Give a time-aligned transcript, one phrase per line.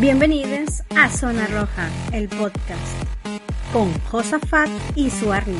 [0.00, 3.02] Bienvenidos a Zona Roja, el podcast,
[3.72, 5.56] con Josafat y Suarni.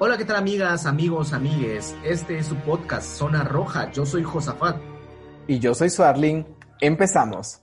[0.00, 1.94] Hola, ¿qué tal amigas, amigos, amigues?
[2.02, 3.92] Este es su podcast Zona Roja.
[3.92, 4.76] Yo soy Josafat.
[5.46, 6.44] Y yo soy Suarlin.
[6.80, 7.60] Empezamos.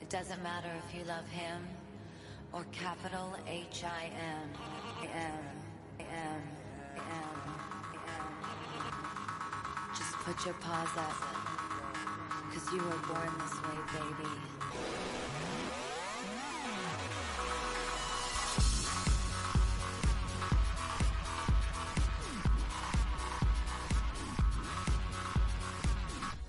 [0.00, 0.71] It doesn't matter
[2.72, 4.48] capital H I M.
[5.02, 5.08] M,
[6.00, 7.42] M, M,
[7.94, 8.22] M.
[9.96, 11.12] Just put your paws up.
[12.52, 14.30] Cause you were born this way, baby.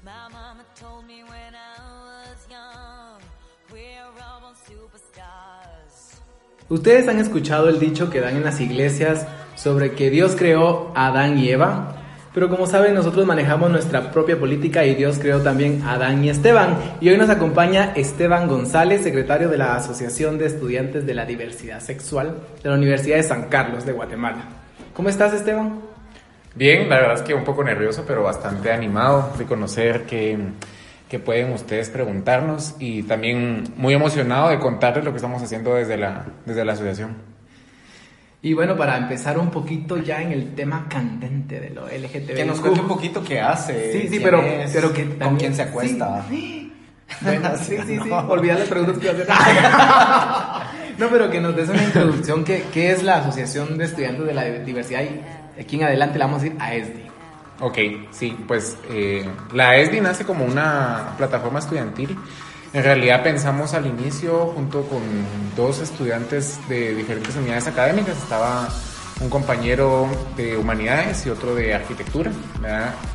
[0.03, 3.21] My mama told me when I was young,
[3.71, 5.02] we're all born superstars.
[6.73, 11.09] ¿Ustedes han escuchado el dicho que dan en las iglesias sobre que Dios creó a
[11.09, 11.97] Adán y Eva?
[12.33, 16.29] Pero como saben, nosotros manejamos nuestra propia política y Dios creó también a Adán y
[16.31, 16.75] Esteban.
[16.99, 21.79] Y hoy nos acompaña Esteban González, secretario de la Asociación de Estudiantes de la Diversidad
[21.79, 24.45] Sexual de la Universidad de San Carlos de Guatemala.
[24.95, 25.79] ¿Cómo estás, Esteban?
[26.55, 30.39] Bien, la verdad es que un poco nervioso, pero bastante animado de conocer que,
[31.13, 35.95] que pueden ustedes preguntarnos y también muy emocionado de contarles lo que estamos haciendo desde
[35.95, 37.17] la, desde la asociación.
[38.41, 42.33] Y bueno, para empezar un poquito ya en el tema candente de lo LGTB.
[42.33, 43.91] Que nos cuente un poquito qué hace.
[43.91, 46.25] Sí, sí, pero, es, pero que con quién se acuesta.
[46.27, 46.73] Sí.
[47.21, 48.09] Bueno, sí, sí, sí.
[48.09, 48.17] No.
[48.21, 50.97] Olvidar las preguntas que iba a hacer.
[50.97, 52.43] No, pero que nos des una introducción.
[52.43, 55.03] ¿Qué, qué es la Asociación de Estudiantes de la Diversidad?
[55.03, 57.12] Y aquí en adelante le vamos a ir a ESDI.
[57.65, 57.77] Ok,
[58.11, 62.17] sí, pues eh, la ESDI nace como una plataforma estudiantil.
[62.73, 65.01] En realidad pensamos al inicio junto con
[65.55, 68.17] dos estudiantes de diferentes unidades académicas.
[68.17, 68.67] Estaba
[69.21, 72.33] un compañero de humanidades y otro de arquitectura.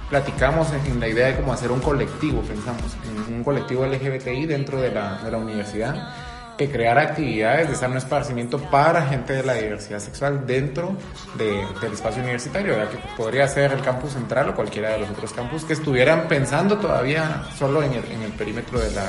[0.08, 2.97] Platicamos en la idea de cómo hacer un colectivo, pensamos,
[3.28, 6.27] en un colectivo LGBTI dentro de la, de la universidad
[6.58, 10.94] que creara actividades de sano esparcimiento para gente de la diversidad sexual dentro
[11.38, 12.91] de- del espacio universitario, ¿verdad?
[12.91, 16.76] que podría ser el campus central o cualquiera de los otros campus que estuvieran pensando
[16.78, 19.06] todavía solo en el, en el perímetro de la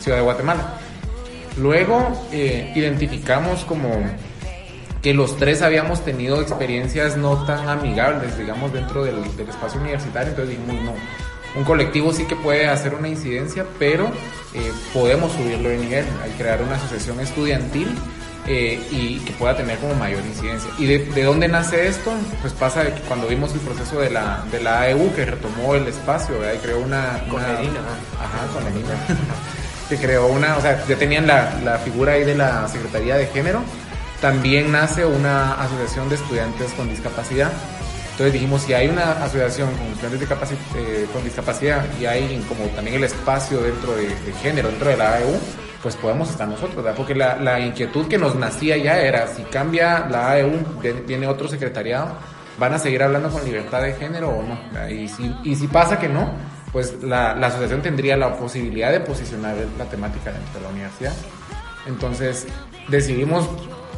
[0.00, 0.74] ciudad de Guatemala.
[1.58, 3.88] Luego eh, identificamos como
[5.02, 10.30] que los tres habíamos tenido experiencias no tan amigables, digamos, dentro del, del espacio universitario,
[10.30, 10.92] entonces dijimos, no,
[11.54, 14.06] un colectivo sí que puede hacer una incidencia, pero
[14.54, 17.88] eh, podemos subirlo de nivel, hay que crear una asociación estudiantil
[18.46, 20.70] eh, y que pueda tener como mayor incidencia.
[20.78, 22.10] ¿Y de, de dónde nace esto?
[22.40, 25.74] Pues pasa de que cuando vimos el proceso de la, de la AEU, que retomó
[25.74, 26.54] el espacio, ¿verdad?
[26.54, 27.22] y creó una...
[27.30, 27.80] Con una- Medina.
[28.20, 28.88] Ajá, con Medina.
[29.88, 33.26] que creó una, o sea, ya tenían la, la figura ahí de la Secretaría de
[33.26, 33.62] Género,
[34.22, 37.52] también nace una asociación de estudiantes con discapacidad.
[38.12, 42.64] Entonces dijimos, si hay una asociación con estudiantes de eh, con discapacidad y hay como
[42.66, 44.08] también el espacio dentro de,
[44.42, 45.34] género, dentro de la AEU,
[45.82, 46.94] pues podemos estar nosotros, ¿verdad?
[46.94, 50.50] Porque la, inquietud que nos nacía ya era, si cambia la AEU,
[51.06, 52.12] viene- otro secretariado,
[52.58, 54.60] ¿van a seguir hablando con libertad de género o no?
[54.72, 54.88] ¿verdad?
[54.88, 56.30] Y si, y si pasa que no,
[56.70, 61.14] pues la, la asociación tendría la posibilidad de posicionar la temática dentro de la universidad.
[61.86, 62.46] Entonces
[62.88, 63.48] decidimos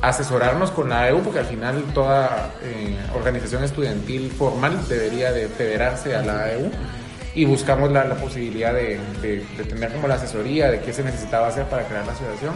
[0.09, 6.15] asesorarnos con la AEU porque al final toda eh, organización estudiantil formal debería de federarse
[6.17, 6.71] a la AEU
[7.35, 11.03] y buscamos la, la posibilidad de, de- de tener como la asesoría de qué se
[11.03, 12.55] necesitaba hacer para crear la asociación.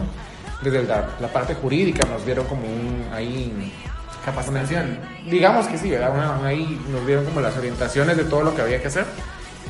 [0.61, 3.73] Desde la, la parte jurídica nos dieron como un ahí
[4.25, 4.99] Capacitación.
[5.29, 6.45] digamos que sí, ¿verdad?
[6.45, 9.05] Ahí nos dieron como las orientaciones de todo lo que había que hacer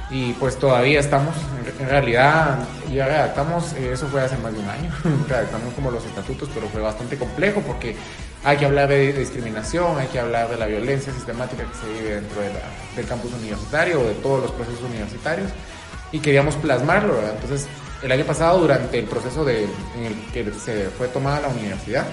[0.09, 1.35] y pues todavía estamos,
[1.79, 2.59] en, realidad
[2.91, 4.91] ya redactamos, eh, eso fue hace más de un año,
[5.27, 7.95] redactamos como los estatutos, pero fue bastante complejo porque
[8.43, 12.15] hay que hablar de discriminación, hay que hablar de la violencia sistemática que se vive
[12.15, 15.49] dentro de la- del campus universitario o de todos los procesos universitarios
[16.11, 17.35] y queríamos plasmarlo, ¿verdad?
[17.41, 17.67] Entonces,
[18.01, 22.05] el año pasado, durante el proceso de, en el que se fue tomada la universidad,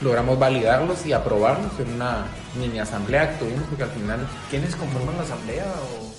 [0.00, 5.16] logramos validarlos y aprobarlos en una mini asamblea que tuvimos, porque al final ¿Quiénes conforman
[5.16, 5.64] la asamblea?
[5.64, 6.17] O...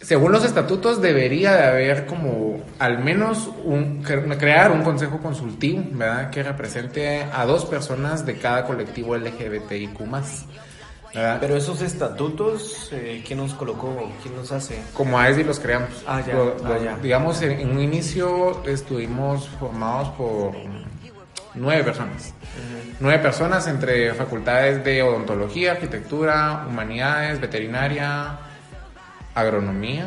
[0.00, 5.82] según los estatutos debería de haber como al menos un cre- crear un consejo consultivo,
[5.92, 6.30] ¿verdad?
[6.30, 9.98] Que represente a dos personas de cada colectivo LGBTIQ+.
[11.12, 11.38] ¿verdad?
[11.40, 14.10] Pero esos estatutos, eh, ¿quién nos colocó?
[14.22, 14.80] ¿Quién nos hace?
[14.94, 15.90] como AESDI los creamos.
[16.06, 16.96] Ah, ya, Lo- ah, ya.
[17.02, 20.52] Digamos, en, en un inicio estuvimos formados por
[21.54, 22.32] nueve personas.
[23.00, 28.38] Nueve personas entre facultades de odontología, arquitectura, humanidades, veterinaria,
[29.34, 30.06] agronomía,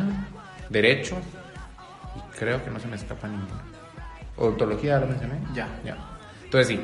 [0.69, 1.17] derecho,
[2.15, 3.61] y creo que no se me escapa ninguno.
[4.37, 5.35] Odontología, ¿lo mencioné?
[5.53, 5.67] Ya.
[5.85, 5.97] Ya.
[6.43, 6.81] Entonces sí.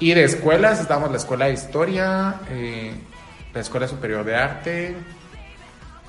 [0.00, 2.92] Y de escuelas, estábamos la Escuela de Historia, eh,
[3.52, 4.96] la Escuela Superior de Arte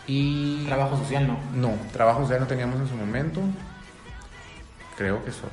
[0.08, 0.66] y...
[0.66, 1.40] Trabajo social, no.
[1.56, 3.42] No, trabajo social no teníamos en su momento.
[4.98, 5.52] Creo que solo.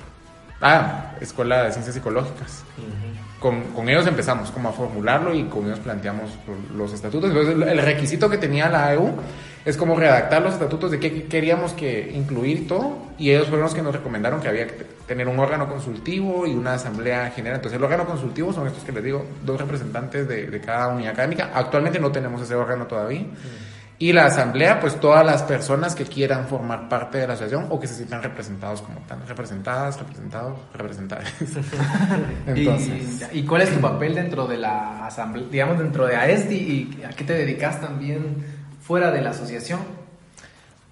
[0.61, 2.65] Ah, Escuela de Ciencias Psicológicas.
[3.41, 6.31] Con, con ellos empezamos como a formularlo y con ellos planteamos
[6.75, 7.31] los estatutos.
[7.31, 9.15] Entonces, el- el requisito que tenía la AEU
[9.67, 12.97] es como redactar los estatutos de qué queríamos que incluir todo.
[13.19, 16.47] Y ellos fueron los que nos recomendaron que había que te- tener un órgano consultivo
[16.47, 17.57] y una asamblea general.
[17.57, 21.13] Entonces, el órgano consultivo son estos que les digo, dos representantes de, de cada unidad
[21.13, 21.51] académica.
[21.53, 23.27] Actualmente no tenemos ese órgano todavía.
[23.99, 27.81] Y la asamblea, pues todas las personas que quieran formar parte de la asociación o
[27.81, 31.33] que se sientan representados como tal, representadas, representados, representadas.
[32.47, 36.57] Entonces, ¿Y, ¿Y cuál es tu papel dentro de la asamblea, digamos, dentro de AESDI
[37.01, 38.56] y a qué te dedicas también
[38.87, 39.81] fuera de la asociación?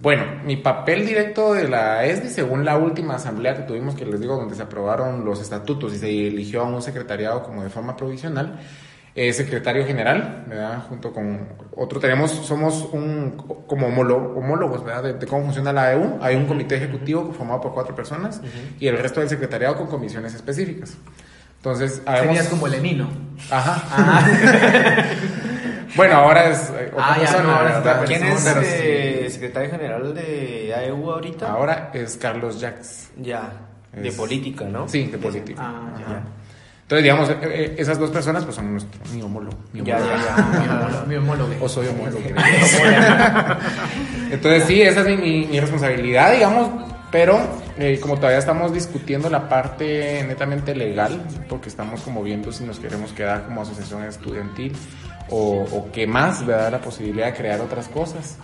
[0.00, 4.20] bueno, mi papel directo de la ESDI, según la última asamblea que tuvimos, que les
[4.20, 7.96] digo, donde se aprobaron los estatutos y se eligió a un secretariado como de forma
[7.96, 8.58] provisional,
[9.14, 10.82] es secretario general, ¿verdad?
[10.88, 13.36] Junto con otro, tenemos, somos un,
[13.66, 15.04] como homólogo- homólogos, ¿verdad?
[15.04, 16.18] De, de cómo funciona la EU.
[16.20, 18.40] Hay un comité ejecutivo formado por cuatro personas
[18.80, 20.98] y el resto del secretariado con comisiones específicas.
[21.58, 23.08] Entonces, habemos- Serías como el emino.
[23.50, 24.26] Ajá.
[25.96, 27.70] bueno, ahora es eh, otra Ah, ya, persona, no, ahora
[28.02, 31.50] es ¿Quién persona, es eh, secretario general de AEU ahorita?
[31.52, 33.10] Ahora es Carlos Jax.
[33.18, 33.52] Ya,
[33.92, 34.88] de política, ¿no?
[34.88, 35.62] Sí, de política.
[35.64, 36.22] Ah, ya.
[36.82, 39.56] Entonces, digamos, eh, eh, esas dos personas pues son nuestro, mi homólogo.
[39.72, 40.18] Mi Ya, homólogo.
[40.22, 40.72] ya, Mi ya.
[40.74, 41.64] homólogo, mi homólogo.
[41.64, 42.20] O soy homólogo.
[44.30, 46.68] Entonces sí, esa es mi, mi- mi responsabilidad, digamos,
[47.10, 47.38] pero
[47.78, 52.78] eh, como todavía estamos discutiendo la parte netamente legal, porque estamos como viendo si nos
[52.78, 54.74] queremos quedar como asociación estudiantil
[55.30, 56.72] o, o qué más, ¿verdad?
[56.72, 58.36] La posibilidad de crear otras cosas.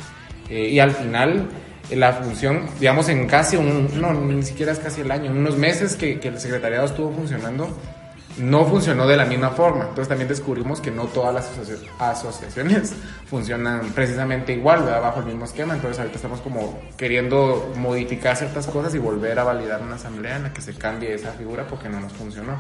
[0.48, 1.48] Eh, y al final,
[1.90, 5.56] la función, digamos, en casi un, no, ni siquiera es casi el año, en unos
[5.56, 7.68] meses que, que el secretariado estuvo funcionando,
[8.38, 9.82] no funcionó de la misma forma.
[9.82, 12.94] Entonces también descubrimos que no todas las asocia- asociaciones
[13.26, 15.02] funcionan precisamente igual, ¿verdad?
[15.02, 15.74] bajo el mismo esquema.
[15.74, 20.44] Entonces ahorita estamos como queriendo modificar ciertas cosas y volver a validar una asamblea en
[20.44, 22.56] la que se cambie esa figura porque no nos funcionó.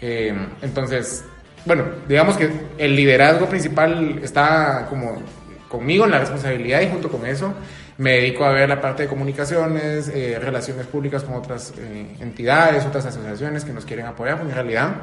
[0.00, 1.24] Eh, entonces,
[1.66, 2.48] bueno, digamos que
[2.78, 5.20] el liderazgo principal está como
[5.68, 7.52] conmigo en la responsabilidad y junto con eso
[7.98, 12.84] me dedico a ver la parte de comunicaciones, eh, relaciones públicas con otras eh, entidades,
[12.84, 14.94] otras asociaciones que nos quieren apoyar, porque en realidad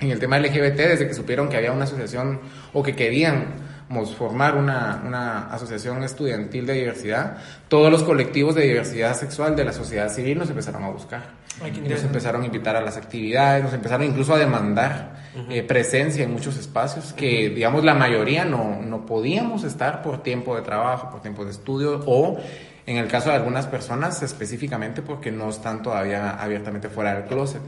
[0.00, 2.40] en el tema LGBT, desde que supieron que había una asociación
[2.72, 3.46] o que queríamos
[4.16, 7.38] formar una, una asociación estudiantil de diversidad,
[7.68, 11.44] todos los colectivos de diversidad sexual de la sociedad civil nos empezaron a buscar.
[11.64, 16.24] Y nos empezaron a invitar a las actividades, nos empezaron incluso a demandar eh, presencia
[16.24, 21.10] en muchos espacios que, digamos, la mayoría no, no podíamos estar por tiempo de trabajo,
[21.10, 22.38] por tiempo de estudio o,
[22.86, 27.62] en el caso de algunas personas, específicamente porque no están todavía abiertamente fuera del closet.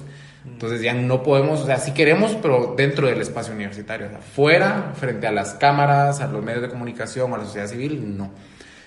[0.52, 4.18] Entonces ya no podemos, o sea, sí queremos, pero dentro del espacio universitario, o sea,
[4.20, 8.30] fuera, frente a las cámaras, a los medios de comunicación, a la sociedad civil, no.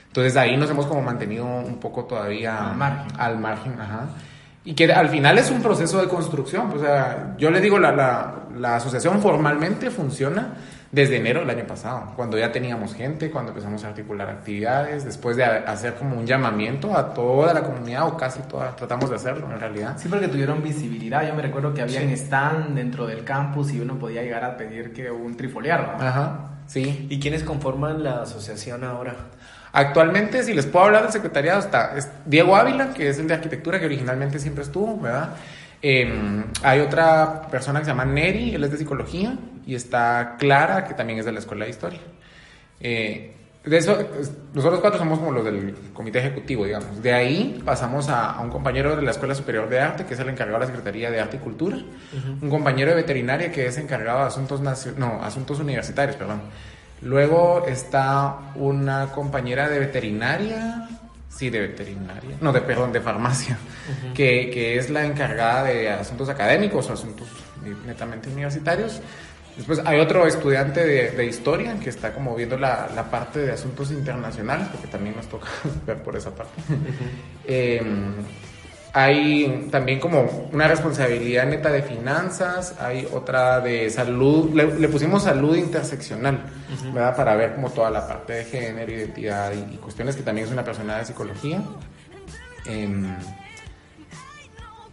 [0.08, 3.20] Entonces ahí nos hemos como mantenido un poco todavía Al margen.
[3.20, 4.10] al margen, ajá.
[4.66, 6.72] Y que al final es un proceso de construcción.
[6.76, 10.56] O sea, yo le digo, la, la, la asociación formalmente funciona
[10.92, 15.38] desde enero del año pasado, cuando ya teníamos gente, cuando empezamos a articular actividades, después
[15.38, 19.48] de hacer como un llamamiento a toda la comunidad, o casi toda, tratamos de hacerlo
[19.52, 19.96] en realidad.
[19.98, 21.28] Sí, porque tuvieron visibilidad.
[21.28, 22.06] Yo me recuerdo que había Sí.
[22.08, 25.98] un stand dentro del campus y uno podía llegar a pedir que un trifoliar.
[26.00, 26.08] ¿no?
[26.08, 27.06] Ajá, sí.
[27.10, 29.16] ¿Y quiénes conforman la asociación ahora?
[29.72, 33.36] Actualmente, si les puedo hablar del secretariado, está es Diego Ávila, que es el de
[33.36, 35.30] arquitectura, que originalmente siempre estuvo, ¿verdad?
[35.82, 40.86] Eh, hay otra persona que se llama Neri, él es de psicología, y está Clara,
[40.86, 42.00] que también es de la escuela de historia.
[42.82, 47.02] Eh, de eso, es- nosotros cuatro somos como los del comité ejecutivo, digamos.
[47.04, 50.20] De ahí pasamos a, a un compañero de la Escuela Superior de Arte, que es
[50.20, 51.78] el encargado de la Secretaría de Arte y Cultura.
[52.42, 54.62] Un compañero de veterinaria, que es encargado de asuntos,
[54.98, 56.42] no, asuntos universitarios, perdón.
[57.02, 60.88] Luego está una compañera de veterinaria,
[61.30, 63.58] sí, de veterinaria, no, de, perdón, de farmacia,
[64.14, 67.28] que, que es la encargada de asuntos académicos o asuntos
[67.86, 69.02] netamente universitarios.
[69.56, 73.52] Después hay otro estudiante de, de historia que está como viendo la, la parte de
[73.52, 75.48] asuntos internacionales, porque también nos toca
[75.86, 76.62] ver por esa parte.
[77.46, 77.82] Eh,
[78.94, 85.24] hay también como una responsabilidad neta de finanzas, hay otra de salud, le, le pusimos
[85.24, 86.44] salud interseccional,
[86.94, 87.16] ¿verdad?
[87.16, 90.54] Para ver como toda la parte de género, identidad y, y cuestiones que también es
[90.54, 91.62] una persona de psicología.
[92.66, 93.16] Em,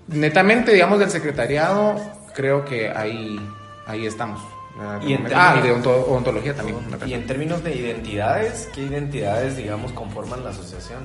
[0.08, 1.96] netamente, digamos, del secretariado,
[2.34, 3.38] creo que ahí,
[3.86, 4.40] ahí estamos.
[5.08, 6.76] Y en ah, de términos- onto- odontología también.
[7.10, 10.98] Y en términos de identidades, ¿qué identidades, digamos, conforman la asociación?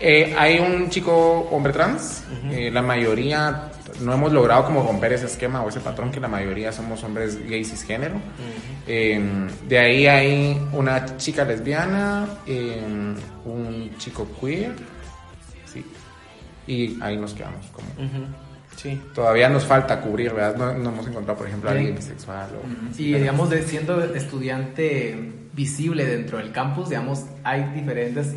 [0.00, 5.26] Eh, hay un chico hombre trans, eh, la mayoría no hemos logrado como romper ese
[5.26, 8.14] esquema o ese patrón que la mayoría somos hombres gays cisgénero.
[8.86, 9.20] Eh,
[9.68, 12.80] de ahí hay una chica lesbiana, eh,
[13.44, 14.74] un chico queer,
[15.66, 15.84] sí,
[16.66, 17.88] y ahí nos quedamos como.
[18.76, 18.98] Sí.
[19.14, 20.56] Todavía nos falta cubrir, ¿verdad?
[20.56, 22.98] No, no hemos encontrado, por ejemplo, a alguien bisexual o...
[22.98, 28.34] Y digamos, de, siendo estudiante visible dentro del campus, digamos, hay diferentes,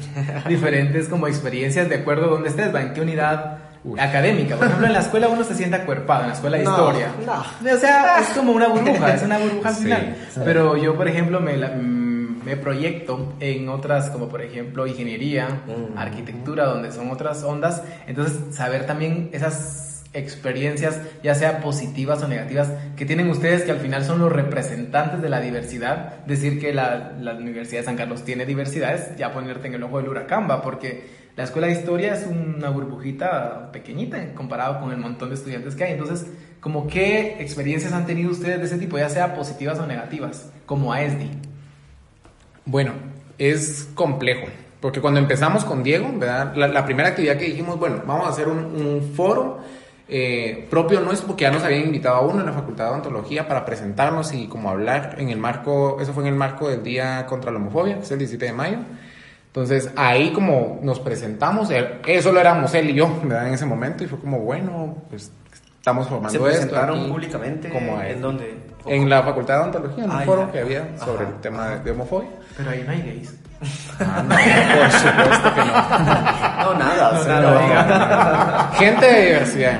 [0.47, 2.81] diferentes como experiencias de acuerdo a donde estés, ¿va?
[2.81, 3.97] ¿En qué unidad Uy.
[3.99, 4.57] académica?
[4.57, 7.07] Por ejemplo, en la escuela uno se siente acuerpado, en la escuela de No, historia.
[7.25, 7.73] no.
[7.73, 10.15] O sea, es como una burbuja, es una burbuja al Sí, final.
[10.33, 10.41] sí.
[10.43, 15.47] Pero yo, por ejemplo, me, la- mm, me proyecto en otras, como por ejemplo, ingeniería,
[15.65, 15.97] Mm.
[15.97, 17.81] arquitectura, donde son otras ondas.
[18.05, 19.82] Entonces, saber también esas
[20.13, 25.21] experiencias, ya sea positivas o negativas, que tienen ustedes, que al final son los representantes
[25.21, 26.23] de la diversidad.
[26.25, 29.83] Decir que la, la Universidad de San Carlos tiene diversidad es ya ponerte en el
[29.83, 30.61] ojo del huracán, ¿va?
[30.61, 35.75] porque la escuela de historia es una burbujita pequeñita comparado con el montón de estudiantes
[35.75, 35.93] que hay.
[35.93, 36.27] Entonces,
[36.59, 40.93] como qué experiencias han tenido ustedes de ese tipo, ya sea positivas o negativas, como
[40.93, 41.31] AESDI?
[42.65, 42.93] Bueno,
[43.39, 44.45] es complejo,
[44.79, 46.13] porque cuando empezamos con Diego.
[46.19, 49.59] La, primera actividad que dijimos, bueno, vamos a hacer un foro
[50.07, 53.47] eh, propio nuestro, porque ya nos habían invitado a uno en la Facultad de Odontología
[53.47, 57.25] para presentarnos y como hablar en el marco, eso fue en el marco del Día
[57.25, 58.77] contra la Homofobia, que es el 17 de mayo.
[59.47, 63.47] Entonces ahí como nos presentamos, eh, solo éramos él y yo, ¿verdad?
[63.47, 65.31] En ese momento, y fue como, bueno, pues
[65.77, 67.69] estamos formando ¿Se esto presentaron aquí, públicamente?
[67.69, 68.57] como ¿En dónde?
[68.85, 71.33] En la Facultad de Odontología, en un foro que había sobre Ajá.
[71.33, 72.29] el tema de, de homofobia.
[72.57, 73.39] Pero ahí no hay gays.
[73.99, 76.73] Ah, no, por supuesto que no.
[76.73, 76.73] No,
[77.11, 78.71] no.
[78.73, 79.79] Gente de diversidad,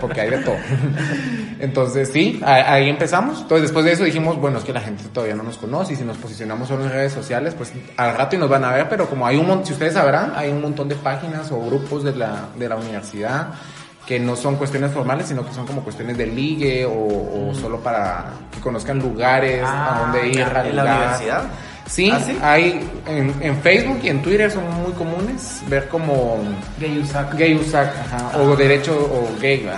[0.00, 0.56] porque hay de todo.
[1.60, 3.42] Entonces, sí, ahí empezamos.
[3.42, 5.96] Entonces, después de eso dijimos, bueno, es que la gente todavía no nos conoce y
[5.96, 8.88] si nos posicionamos solo en redes sociales, pues al rato y nos van a ver,
[8.88, 12.04] pero como hay un montón, si ustedes sabrán, hay un montón de páginas o grupos
[12.04, 13.48] de la, de la universidad
[14.06, 16.90] que no son cuestiones formales, sino que son como cuestiones de ligue o,
[17.48, 21.44] o solo para que conozcan lugares Ah, a donde ir, ¿En la universidad?
[21.86, 22.38] Sí, ¿Ah, sí?
[22.42, 26.38] hay en, en Facebook y en Twitter son muy comunes ver como
[26.80, 27.34] Gay USAC.
[27.36, 29.68] gay USAC, ajá, o derecho o gay,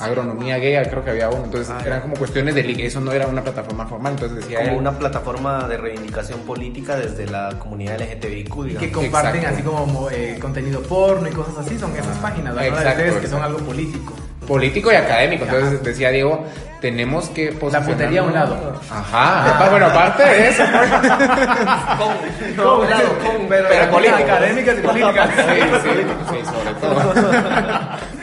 [0.00, 1.44] agronomía gay, creo que había uno.
[1.44, 4.14] Entonces Ah, eran como cuestiones de ligue, eso no era una plataforma formal.
[4.14, 8.78] Entonces decía Como él, una plataforma de reivindicación política desde la comunidad LGTBIQ, digamos.
[8.80, 9.54] que comparten Exacto.
[9.54, 12.68] así como eh, contenido porno y cosas así, son esas páginas, ¿verdad?
[12.80, 14.14] Exacto, Ustedes que son algo político.
[14.50, 15.44] Político y académico.
[15.44, 16.44] Entonces decía Diego,
[16.80, 18.80] tenemos que La putería a un lado.
[18.90, 20.90] Ajá, bueno, aparte de eso, pues,
[22.56, 24.18] No, claro, con, pero, Pero política.
[24.18, 25.30] académicas y políticas.
[25.36, 25.90] Sí, sí,
[26.30, 27.30] sí, sobre todo.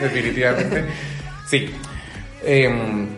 [0.00, 0.84] Definitivamente.
[1.46, 1.74] Sí.
[2.44, 3.08] Em,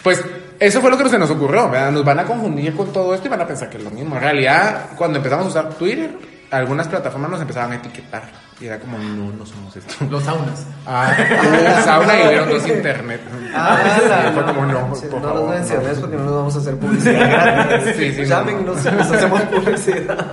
[0.00, 0.24] pues
[0.60, 1.90] eso fue lo que se nos ocurrió, ¿verdad?
[1.90, 4.14] Nos van a confundir con todo esto y van a pensar que es lo mismo.
[4.14, 6.10] En realidad, cuando empezamos a usar Twitter,
[6.50, 8.22] algunas plataformas nos empezaban a etiquetar.
[8.60, 9.94] Y era como, no, no somos esto.
[10.10, 10.66] Los saunas.
[10.86, 13.20] Ah, hubo sauna y vieron dos internet.
[13.54, 13.78] Ah,
[14.30, 15.42] Y fue como, no, Sí, por no favor.
[15.48, 16.00] nos menciones no.
[16.02, 17.94] porque no nos vamos a hacer publicidad gratis.
[17.96, 20.26] Sí, sí, no, Llámenos nos hacemos publicidad.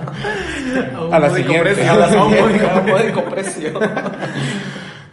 [1.10, 1.88] A la siguiente.
[1.88, 3.80] A la siguiente, a módico precio.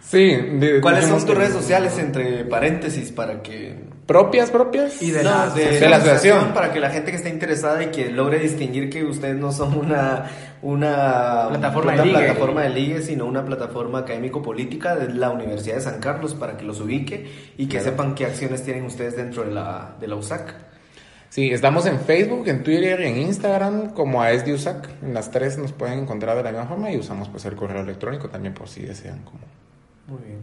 [0.01, 0.35] Sí.
[0.59, 5.01] de- ¿Cuáles son tus redes sociales entre paréntesis para que Propias, propias.
[5.01, 6.53] Y de No, la- de la asociación.
[6.53, 9.77] para que la gente que esté interesada y que logre distinguir que ustedes no son
[9.77, 10.25] una
[10.61, 12.19] una Plataforma una de ligue.
[12.19, 16.63] plataforma de ligue, sino una plataforma académico-política de la Universidad de San Carlos para que
[16.65, 17.85] los ubique y que Claro.
[17.91, 20.55] sepan qué acciones tienen ustedes dentro de la, de la USAC.
[21.29, 24.87] Sí, estamos en Facebook, en Twitter y en Instagram como AESDIUSAC.
[25.03, 27.81] En las tres nos pueden encontrar de la misma forma y usamos pues el correo
[27.81, 29.39] electrónico también por si desean como
[30.07, 30.39] Muy bien.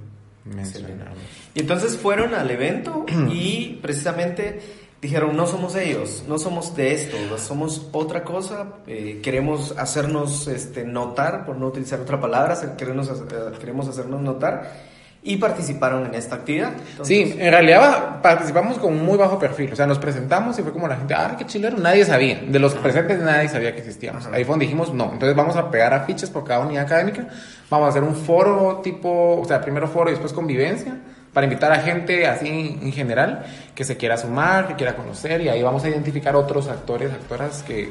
[1.55, 4.61] Y entonces fueron al evento y precisamente
[5.01, 10.85] dijeron, no somos ellos, no somos de esto, somos otra cosa, eh, queremos hacernos este,
[10.85, 13.13] notar, por no utilizar otra palabra, queremos, eh,
[13.59, 14.92] queremos hacernos notar
[15.25, 16.73] y participaron en esta actividad.
[16.73, 19.73] Entonces, Sí, en realidad participamos con muy bajo perfil.
[19.73, 21.79] O sea, nos presentamos y fue como la gente, ah, qué chilero.
[21.79, 22.41] Nadie sabía.
[22.45, 24.27] De los presentes nadie sabía que existíamos.
[24.27, 25.13] Ahí fue donde dijimos, no.
[25.13, 27.29] Entonces vamos a pegar afiches por cada unidad académica.
[27.71, 30.97] Vamos a hacer un foro tipo, o sea, primero foro y después convivencia,
[31.33, 35.49] para invitar a gente así en general que se quiera sumar, que quiera conocer y
[35.49, 37.91] ahí vamos a identificar otros actores, actoras que,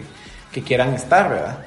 [0.52, 1.60] que quieran estar, ¿verdad?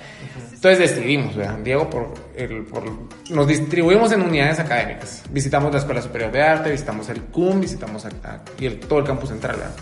[0.64, 1.58] Entonces decidimos, ¿verdad?
[1.58, 2.84] Diego, por el, por,
[3.28, 5.22] nos distribuimos en unidades académicas.
[5.28, 9.00] Visitamos la Escuela Superior de Arte, visitamos el CUM, visitamos a- a- y el, todo
[9.00, 9.74] el campus central, ¿verdad?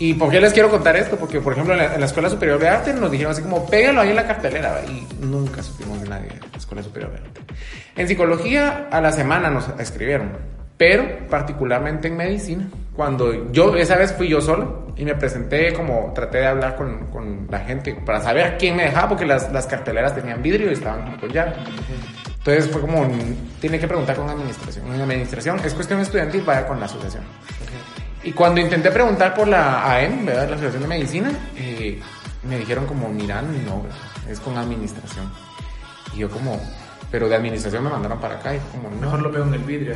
[0.00, 1.16] ¿Y por qué les quiero contar esto?
[1.16, 3.64] Porque, por ejemplo, en la, en la Escuela Superior de Arte nos dijeron así como,
[3.70, 4.88] pégalo ahí en la cartelera, ¿verdad?
[4.90, 7.40] y nunca supimos de nadie de la Escuela Superior de Arte.
[7.94, 10.32] En psicología, a la semana nos escribieron,
[10.76, 12.68] pero particularmente en medicina.
[12.94, 17.06] Cuando yo, esa vez fui yo solo y me presenté como, traté de hablar con,
[17.06, 20.74] con la gente para saber quién me dejaba, porque las, las carteleras tenían vidrio y
[20.74, 21.54] estaban como con llave.
[22.38, 23.08] Entonces fue como,
[23.60, 24.92] tiene que preguntar con administración.
[24.92, 27.22] En administración es cuestión estudiantil, vaya con la asociación.
[28.24, 30.48] Y cuando intenté preguntar por la AEM, ¿verdad?
[30.48, 32.00] La Asociación de Medicina, eh,
[32.42, 33.84] me dijeron como, mira, no,
[34.28, 35.30] es con administración.
[36.14, 36.60] Y yo como,
[37.10, 39.00] pero de administración me mandaron para acá y como, no.
[39.00, 39.94] Mejor lo veo en el vidrio.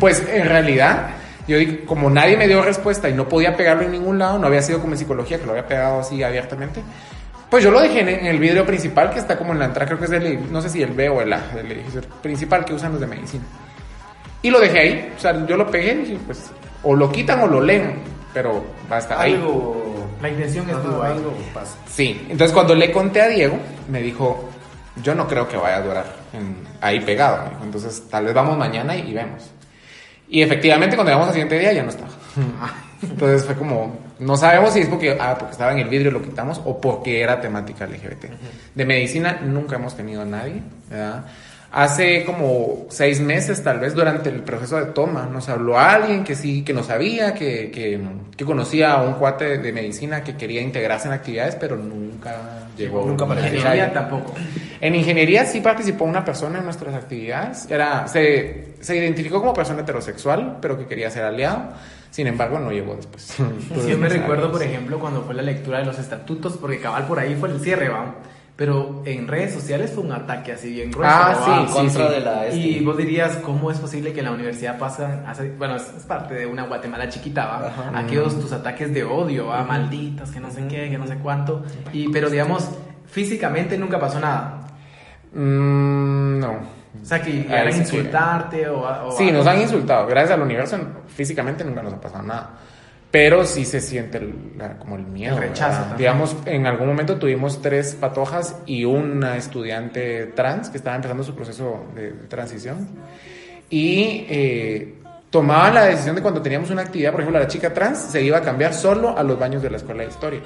[0.00, 1.10] Pues en realidad,
[1.46, 4.46] yo dije, como nadie me dio respuesta y no podía pegarlo en ningún lado, no
[4.46, 6.82] había sido como en psicología, que lo había pegado así abiertamente,
[7.50, 9.98] pues yo lo dejé en, el vidrio principal que está como en la entrada, creo
[9.98, 12.74] que es el, no sé si el B o el A, el edificio principal que
[12.74, 13.44] usan los de medicina.
[14.42, 16.50] Y lo dejé ahí, o sea, yo lo pegué y dije, pues,
[16.82, 17.94] o lo quitan o lo leen,
[18.34, 19.34] pero va a estar ahí.
[19.34, 20.08] Algo.
[20.20, 21.12] La intención estuvo ahí.
[21.12, 21.76] algo pasa.
[21.88, 24.48] Sí, entonces cuando le conté a Diego, me dijo,
[25.02, 27.50] yo no creo que vaya a durar en- ahí pegado.
[27.62, 29.50] Entonces tal vez vamos mañana y, y vemos.
[30.28, 32.10] Y efectivamente cuando llegamos al siguiente día ya no estaba.
[33.02, 36.14] Entonces fue como, no sabemos si es porque, ah, porque estaba en el vidrio y
[36.14, 38.26] lo quitamos o porque era temática LGBT.
[38.74, 41.24] De medicina nunca hemos tenido a nadie, ¿verdad?
[41.72, 46.34] Hace como seis meses, tal vez, durante el proceso de toma, nos habló alguien que
[46.34, 48.00] sí, que no sabía, que, que,
[48.36, 53.04] que conocía a un cuate de medicina que quería integrarse en actividades, pero nunca llegó.
[53.04, 53.56] Nunca apareció.
[53.56, 54.34] Ingeniería tampoco.
[54.80, 57.70] En ingeniería sí participó una persona en nuestras actividades.
[57.70, 61.72] Era, se, se identificó como persona heterosexual, pero que quería ser aliado.
[62.10, 63.36] Sin embargo, no llegó después.
[63.88, 67.18] Yo me recuerdo, por ejemplo, cuando fue la lectura de los estatutos, porque cabal por
[67.18, 68.14] ahí fue el cierre, ¿va?
[68.56, 71.12] Pero en redes sociales fue un ataque así bien grueso.
[71.14, 72.14] Ah, sí, en contra sí.
[72.14, 72.56] de la este.
[72.58, 76.04] Y vos dirías, ¿cómo es posible que en la universidad pasan, hace- bueno, es, es
[76.04, 77.66] parte de una Guatemala chiquita, ¿va?
[77.68, 77.98] Ajá.
[77.98, 79.62] Aquellos tus ataques de odio, ¿va?
[79.62, 81.64] Malditos, que no sé qué, que no sé cuánto.
[81.92, 82.66] Y, pero digamos,
[83.04, 84.60] físicamente nunca pasó nada.
[85.34, 86.52] Mm, no.
[87.02, 89.38] O sea, que Ahí llegaran a sí que- insultarte o, o Sí, algo.
[89.38, 90.06] nos han insultado.
[90.06, 90.78] Gracias al universo,
[91.08, 92.50] físicamente nunca nos ha pasado nada.
[93.10, 95.36] Pero sí se siente el- la- como el miedo.
[95.36, 95.96] El rechazo.
[95.96, 101.34] Digamos, en algún momento tuvimos tres patojas y una estudiante trans que estaba empezando su
[101.34, 102.88] proceso de, de transición.
[103.70, 104.94] Y eh,
[105.30, 108.38] tomaban la decisión de cuando teníamos una actividad, por ejemplo, la chica trans se iba
[108.38, 110.40] a cambiar solo a los baños de la escuela de historia.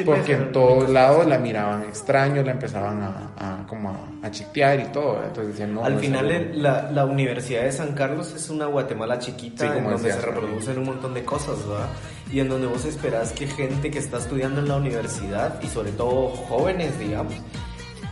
[0.00, 4.30] Sí, porque en todos lados la miraban extraño, la empezaban a, a- como a, a
[4.30, 5.12] y todo.
[5.12, 5.28] ¿verdad?
[5.28, 5.84] Entonces decían, no.
[5.84, 9.78] Al no final, el- la, la Universidad de San Carlos es una Guatemala chiquita Sí,
[9.78, 11.86] en donde decías, se reproducen un montón de cosas, ¿verdad?
[12.32, 15.92] Y en donde vos esperás que gente que está estudiando en la universidad, y sobre
[15.92, 17.34] todo jóvenes, digamos,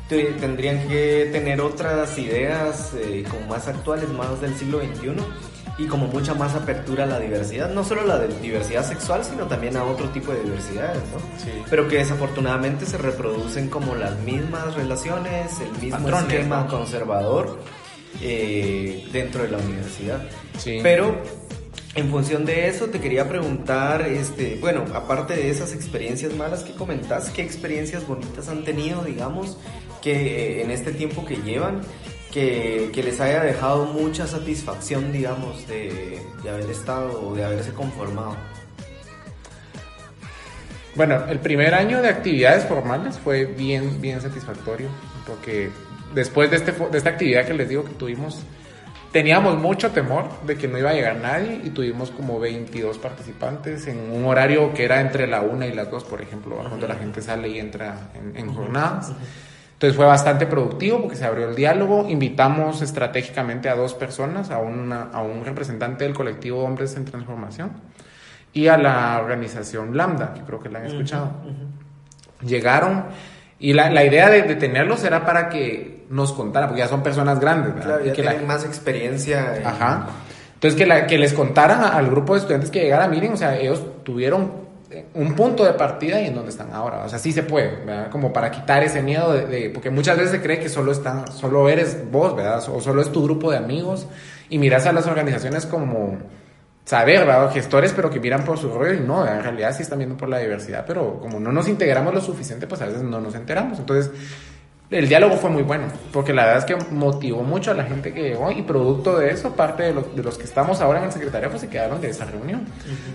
[0.09, 5.11] te- tendrían que tener otras ideas eh, como más actuales, más del siglo XXI,
[5.79, 9.47] y como mucha más apertura a la diversidad, no solo la de diversidad sexual, sino
[9.47, 11.21] también a otro tipo de diversidades, ¿no?
[11.43, 11.53] Sí.
[11.71, 16.69] Pero que desafortunadamente se reproducen como las mismas relaciones, el mismo Patrones, esquema ¿no?
[16.69, 17.61] conservador
[18.21, 20.21] eh, dentro de la universidad.
[20.59, 20.81] Sí.
[20.83, 21.23] Pero
[21.95, 26.73] en función de eso te quería preguntar, este, bueno, aparte de esas experiencias malas que
[26.73, 29.59] comentás, ¿qué experiencias bonitas han tenido, digamos,
[30.03, 31.83] que eh, en este tiempo que llevan,
[32.39, 37.73] que, que les haya dejado mucha satisfacción, digamos, de, de haber estado o de haberse
[37.73, 38.37] conformado?
[40.95, 44.89] Bueno, el primer año de actividades formales fue bien, bien satisfactorio,
[45.27, 45.71] porque
[46.15, 48.45] después de, este, de esta actividad que les digo que tuvimos,
[49.11, 53.89] teníamos mucho temor de que no iba a llegar nadie y tuvimos como 22 participantes
[53.89, 56.95] en un horario que era entre la una y las dos, por ejemplo, cuando la
[56.95, 59.13] gente sale y entra en, en jornadas.
[59.79, 64.59] Entonces fue bastante productivo porque se abrió el diálogo, invitamos estratégicamente a dos personas, a,
[64.59, 67.71] una, a un representante del colectivo Hombres en Transformación
[68.53, 71.31] y a la organización Lambda, que creo que la han escuchado.
[72.45, 73.05] Llegaron
[73.61, 77.03] y la, la idea de, de tenerlos era para que nos contaran, porque ya son
[77.03, 77.87] personas grandes, ¿verdad?
[77.97, 79.57] Claro, Y ya que la- tienen más experiencia.
[79.57, 80.07] en- Ajá.
[80.55, 83.37] Entonces, que, la- que les contaran a- al grupo de estudiantes que llegara, miren, o
[83.37, 84.68] sea, ellos tuvieron
[85.15, 87.05] un punto de partida y en donde están ahora.
[87.05, 88.11] O sea, sí se puede, ¿verdad?
[88.11, 91.69] Como para quitar ese miedo de, porque muchas veces se cree que solo están, solo
[91.69, 92.63] eres vos, ¿verdad?
[92.73, 94.07] O solo es tu grupo de amigos
[94.49, 96.19] y miras a las organizaciones como
[96.85, 97.53] saber, ¿verdad?
[97.53, 100.31] Gestores, pero que miran por su rollo y no, en realidad sí están viendo por
[100.31, 103.79] la diversidad, pero como no nos integramos lo suficiente, pues a veces no nos enteramos.
[103.79, 104.11] Entonces,
[104.91, 108.13] el diálogo fue muy bueno, porque la verdad es que motivó mucho a la gente
[108.13, 111.07] que llegó y producto de eso, parte de los, de los que estamos ahora en
[111.07, 112.65] el secretariado pues se quedaron de esa reunión.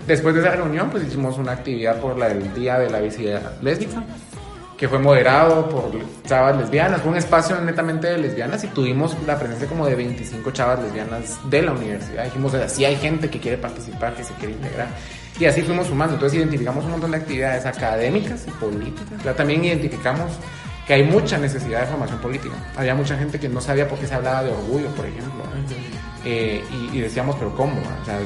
[0.06, 3.60] Después de esa reunión pues hicimos una actividad por la, el Día de la Visibilidad
[3.60, 4.04] Lésbica,
[4.76, 5.90] que fue moderado por
[6.26, 10.50] chavas lesbianas, fue un espacio netamente de lesbianas y tuvimos la presencia como de 25
[10.52, 12.24] chavas lesbianas de la universidad.
[12.24, 14.88] Dijimos, así hay gente que quiere participar, que se quiere integrar.
[15.38, 16.14] Y así fuimos sumando.
[16.14, 19.24] Entonces identificamos un montón de actividades académicas y políticas.
[19.24, 20.30] Ya también identificamos
[20.86, 22.54] que hay mucha necesidad de formación política.
[22.76, 25.44] Había mucha gente que no sabía por qué se hablaba de orgullo, por ejemplo.
[26.24, 27.80] Eh, y, y decíamos, pero ¿cómo?
[28.02, 28.18] O sea,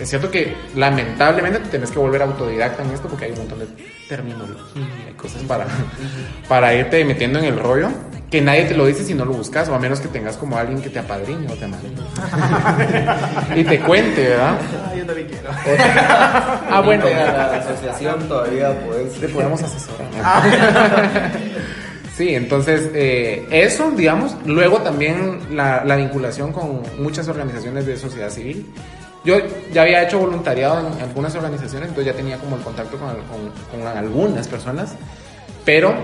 [0.00, 3.58] es cierto que lamentablemente te tenés que volver autodidacta en esto porque hay un montón
[3.58, 3.66] de
[4.08, 5.66] terminología y cosas para,
[6.48, 7.90] para irte metiendo en el rollo
[8.30, 10.56] que nadie te lo dice si no lo buscas o a menos que tengas como
[10.56, 12.00] alguien que te apadrine o te amadrine
[13.56, 14.56] y te cuente, ¿verdad?
[14.86, 15.50] Ah, yo también quiero.
[16.70, 17.04] Ah, bueno.
[17.06, 19.20] a la asociación todavía pues.
[19.20, 20.08] Te podemos asesorar.
[22.20, 28.28] Sí, entonces eh, eso, digamos, luego también la, la vinculación con muchas organizaciones de sociedad
[28.28, 28.66] civil.
[29.24, 29.36] Yo
[29.72, 33.80] ya había hecho voluntariado en algunas organizaciones, entonces ya tenía como el contacto con, con-
[33.80, 34.96] con algunas personas,
[35.64, 35.94] pero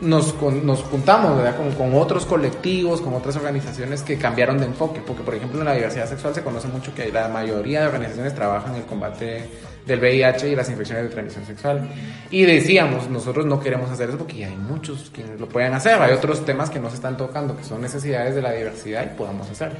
[0.00, 1.54] nos, con- nos juntamos ¿verdad?
[1.78, 5.74] Con, otros colectivos, con otras organizaciones que cambiaron de enfoque, porque por ejemplo en la
[5.74, 9.44] diversidad sexual se conoce mucho que la mayoría de organizaciones trabajan en el combate
[9.86, 11.88] del VIH y las infecciones de transmisión sexual.
[12.30, 16.00] Y decíamos, nosotros no queremos hacer eso porque ya hay muchos quienes lo pueden hacer,
[16.00, 19.16] hay otros temas que no se están tocando, que son necesidades de la diversidad y
[19.16, 19.78] podamos hacerlo.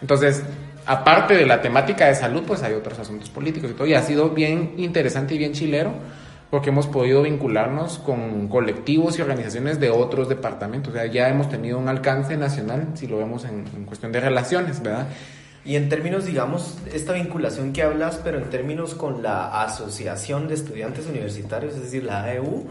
[0.00, 0.42] Entonces,
[0.84, 3.86] aparte de la temática de salud, pues hay otros asuntos políticos y todo.
[3.86, 5.92] Y ha sido bien interesante y bien chilero
[6.50, 10.94] porque hemos podido vincularnos con colectivos y organizaciones de otros departamentos.
[10.94, 14.20] O sea, ya hemos tenido un alcance nacional, si lo vemos en, en cuestión de
[14.20, 15.08] relaciones, ¿verdad?
[15.66, 20.54] Y en términos, digamos, esta vinculación que hablas, pero en términos con la Asociación de
[20.54, 22.66] Estudiantes Universitarios, es decir, la AEU,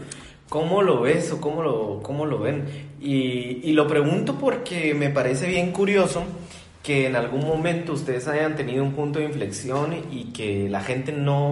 [0.48, 2.64] ¿cómo lo ves o cómo lo, cómo lo ven?
[2.98, 6.24] Y, y lo pregunto porque me parece bien curioso
[6.82, 11.12] que en algún momento ustedes hayan tenido un punto de inflexión y que la gente
[11.12, 11.50] no,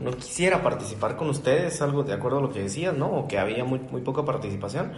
[0.00, 3.06] no quisiera participar con ustedes, algo de acuerdo a lo que decías, ¿no?
[3.06, 4.92] O que había muy, muy poca participación.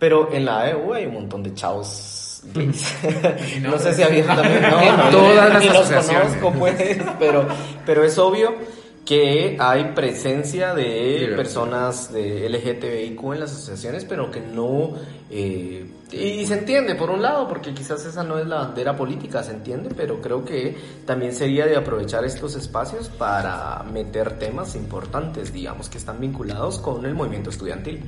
[0.00, 2.94] Pero en la AEU hay un montón de chavos gays.
[3.62, 4.62] no sé si había también.
[4.62, 7.46] No, no, todas las ni los conozco, pues, pero,
[7.84, 8.54] pero es obvio
[9.06, 14.94] que hay presencia de personas de LGTBIQ en las asociaciones, pero que no...
[15.30, 19.42] eh, y se entiende, por un lado, porque quizás esa no es la bandera política,
[19.44, 25.52] se entiende, pero creo que también sería de aprovechar estos espacios para meter temas importantes,
[25.52, 28.02] digamos, que están vinculados con el movimiento estudiantil.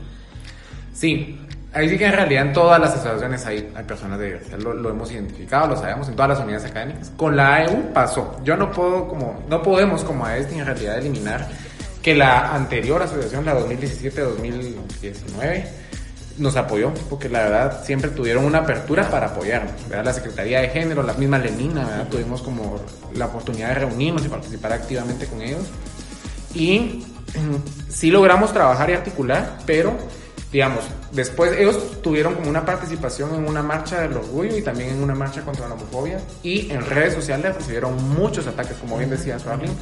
[0.92, 1.38] Sí,
[1.72, 4.74] ahí sí que en realidad en todas las asociaciones hay, hay personas de diversidad, lo,
[4.74, 7.12] lo hemos identificado, lo sabemos, en todas las unidades académicas.
[7.16, 8.36] Con la AEU pasó.
[8.44, 11.46] Yo no puedo como, no podemos como a este en realidad eliminar
[12.02, 15.64] que la anterior asociación, la 2017-2019,
[16.38, 19.72] nos apoyó, porque la verdad siempre tuvieron una apertura para apoyarnos.
[19.88, 20.04] ¿verdad?
[20.04, 22.08] La Secretaría de Género, la misma Lenina, ¿verdad?
[22.08, 22.80] tuvimos como
[23.14, 25.64] la oportunidad de reunirnos y participar activamente con ellos.
[26.54, 27.04] Y
[27.34, 29.96] mm, sí logramos trabajar y articular, pero
[30.52, 35.02] digamos, después ellos tuvieron como una participación en una marcha del orgullo y también en
[35.02, 39.38] una marcha contra la homofobia y en redes sociales recibieron muchos ataques, como bien decía
[39.38, 39.72] Swarling.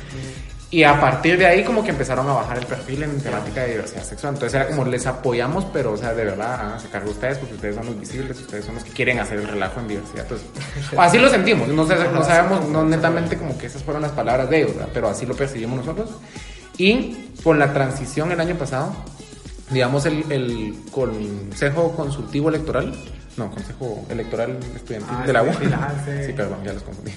[0.68, 3.68] Y a partir de ahí como que empezaron a bajar el perfil en temática de
[3.68, 4.34] diversidad sexual.
[4.34, 7.76] Entonces era como les apoyamos, pero o sea, de verdad, háganse cargo ustedes porque ustedes
[7.76, 10.24] son los visibles, ustedes son los que quieren hacer el relajo en diversidad.
[10.24, 10.48] Entonces,
[10.98, 14.62] así lo sentimos, no, no sabemos, no netamente como que esas fueron las palabras de
[14.62, 14.90] ellos, ¿verdad?
[14.92, 16.10] pero así lo percibimos nosotros.
[16.78, 18.92] Y con la transición el año pasado,
[19.70, 22.94] digamos, el, el Consejo Consultivo Electoral,
[23.36, 25.46] no, Consejo Electoral Estudiantil Ah, de la U.
[26.26, 27.12] sí, perdón, ya los confundí.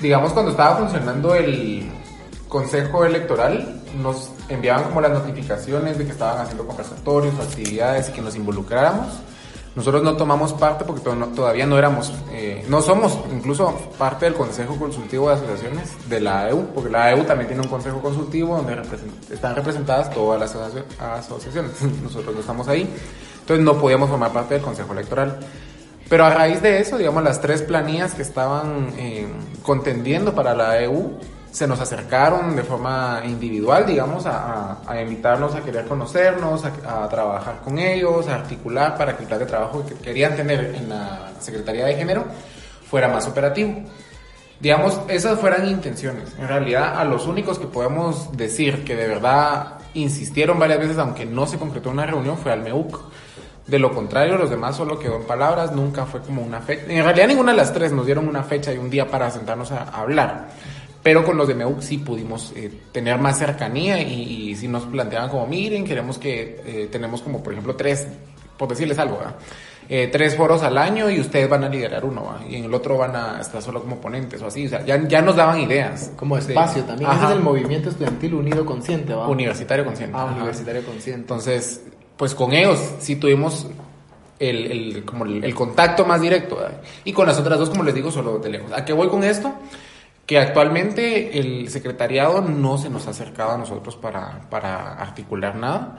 [0.00, 1.90] Digamos, cuando estaba funcionando el
[2.48, 8.12] Consejo Electoral, nos enviaban como las notificaciones de que estaban haciendo conversatorios o actividades y
[8.12, 9.08] que nos involucráramos.
[9.78, 14.74] Nosotros no tomamos parte porque todavía no éramos, eh, no somos incluso parte del Consejo
[14.76, 18.74] Consultivo de Asociaciones de la AEU, porque la AEU también tiene un Consejo Consultivo donde
[18.74, 20.56] represent- están representadas todas las
[21.00, 21.80] asociaciones.
[22.02, 22.92] Nosotros no estamos ahí,
[23.40, 25.38] entonces no podíamos formar parte del Consejo Electoral.
[26.08, 29.28] Pero a raíz de eso, digamos, las tres planillas que estaban eh,
[29.62, 31.12] contendiendo para la EU
[31.58, 37.04] se nos acercaron de forma individual, digamos, a, a- a invitarnos a querer conocernos, a,
[37.04, 40.72] a trabajar con ellos, a articular para que el plan de trabajo que querían tener
[40.76, 42.24] en la Secretaría de Género
[42.88, 43.74] fuera más operativo.
[44.60, 46.32] Digamos, esas fueran intenciones.
[46.38, 51.26] En realidad, a los únicos que podemos decir que de verdad insistieron varias veces, aunque
[51.26, 53.00] no se concretó una reunión, fue al MEUC.
[53.66, 56.84] De lo contrario, los demás solo quedó en palabras, nunca fue como una fecha.
[56.88, 59.72] En realidad, ninguna de las tres nos dieron una fecha y un día para sentarnos
[59.72, 60.48] a hablar.
[61.08, 64.82] Pero con los de MEUC sí pudimos eh, tener más cercanía y, y sí nos
[64.84, 68.06] planteaban como, miren, queremos que eh, tenemos como, por ejemplo, tres
[68.58, 69.36] por decirles algo, ¿verdad?
[69.88, 72.40] Eh, tres foros al año y ustedes van a liderar uno, ¿va?
[72.46, 75.02] y en el otro van a estar solo como ponentes o así, o sea, ya,
[75.08, 76.12] ya nos daban ideas.
[76.14, 77.10] Como espacio también.
[77.10, 79.28] Ese es el movimiento estudiantil unido consciente, ¿va?
[79.28, 80.14] Universitario consciente.
[80.14, 80.34] Ah, ajá.
[80.34, 81.20] universitario consciente.
[81.22, 81.84] Entonces,
[82.18, 83.66] pues con ellos sí tuvimos
[84.38, 86.58] el, el- como el, el contacto más directo.
[87.04, 88.70] Y con las otras dos, como les digo, solo de lejos.
[88.72, 89.54] ¿A qué voy con esto?
[90.28, 95.96] Que actualmente el secretariado no se nos acercaba a nosotros para, para articular nada.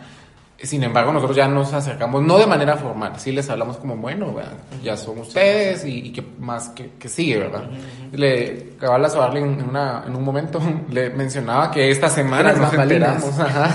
[0.61, 4.33] Sin embargo, nosotros ya nos acercamos, no de manera formal, sí les hablamos como, bueno,
[4.33, 4.49] vean,
[4.83, 7.69] ya son ustedes y, y que más que, que sigue, ¿verdad?
[8.11, 12.73] Le, cabal a Sobarle en, una, en un momento le mencionaba que esta semana nos
[12.73, 13.73] enteramos, ajá,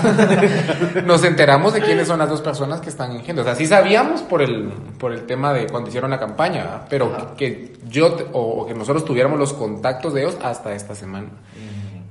[1.05, 3.41] nos enteramos de quiénes son las dos personas que están en Gendo.
[3.41, 6.85] O sea, sí sabíamos por el, por el tema de cuando hicieron la campaña, ¿verdad?
[6.87, 10.93] pero que, que yo o, o que nosotros tuviéramos los contactos de ellos hasta esta
[10.93, 11.29] semana.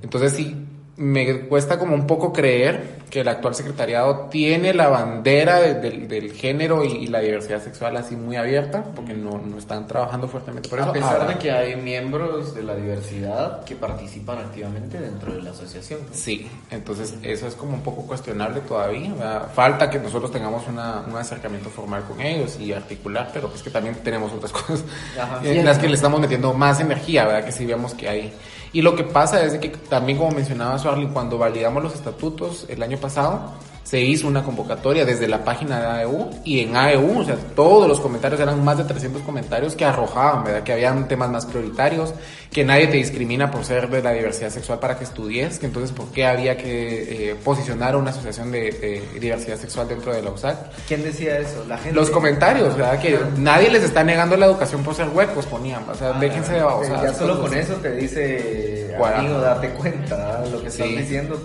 [0.03, 5.61] Entonces sí, me cuesta como un poco creer que el actual secretariado tiene la bandera
[5.61, 9.57] de- del- del género y, y la diversidad sexual así muy abierta, porque no, no
[9.59, 10.91] están trabajando fuertemente por eso.
[10.91, 15.43] A pesar Ahora, de que hay miembros de la diversidad que participan activamente dentro de
[15.43, 16.01] la asociación.
[16.09, 16.15] ¿no?
[16.15, 19.13] Sí, entonces eso es como un poco cuestionable todavía.
[19.15, 19.49] ¿verdad?
[19.55, 23.71] Falta que nosotros tengamos una, un acercamiento formal con ellos y articular, pero es que
[23.71, 24.83] también tenemos otras cosas
[25.21, 25.41] Ajá.
[25.45, 27.45] en las que le estamos metiendo más energía, ¿verdad?
[27.45, 28.33] Que sí vemos que hay.
[28.73, 30.79] Y lo que pasa es de que también, como mencionaba
[31.15, 33.53] Cuando validamos los estatutos el año pasado,
[33.85, 37.87] se hizo una convocatoria desde la página de AEU y en AEU, o sea, todos
[37.87, 40.63] los comentarios eran más de 300 comentarios que arrojaban, ¿verdad?
[40.63, 42.15] Que habían temas más prioritarios,
[42.51, 45.93] que nadie te discrimina por ser de la diversidad sexual para que estudies, que entonces
[45.93, 50.31] por qué había que eh, posicionar una asociación de, de diversidad sexual dentro de la
[50.31, 50.57] USAC.
[50.89, 51.65] ¿Quién decía eso?
[51.69, 51.93] La gente.
[51.95, 52.99] Los comentarios, ¿verdad?
[53.01, 56.55] Que nadie les está negando la educación por ser huecos, ponían, o sea, Ah, déjense
[56.55, 57.03] de babosadas.
[57.03, 60.97] Ya solo con eso te dice, amigo, date cuenta lo que estás Sí.
[60.97, 61.39] diciendo.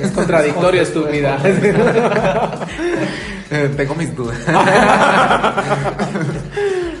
[0.00, 1.38] Es contradictorio, estúpida.
[3.54, 4.38] Eh, Tengo mis dudas.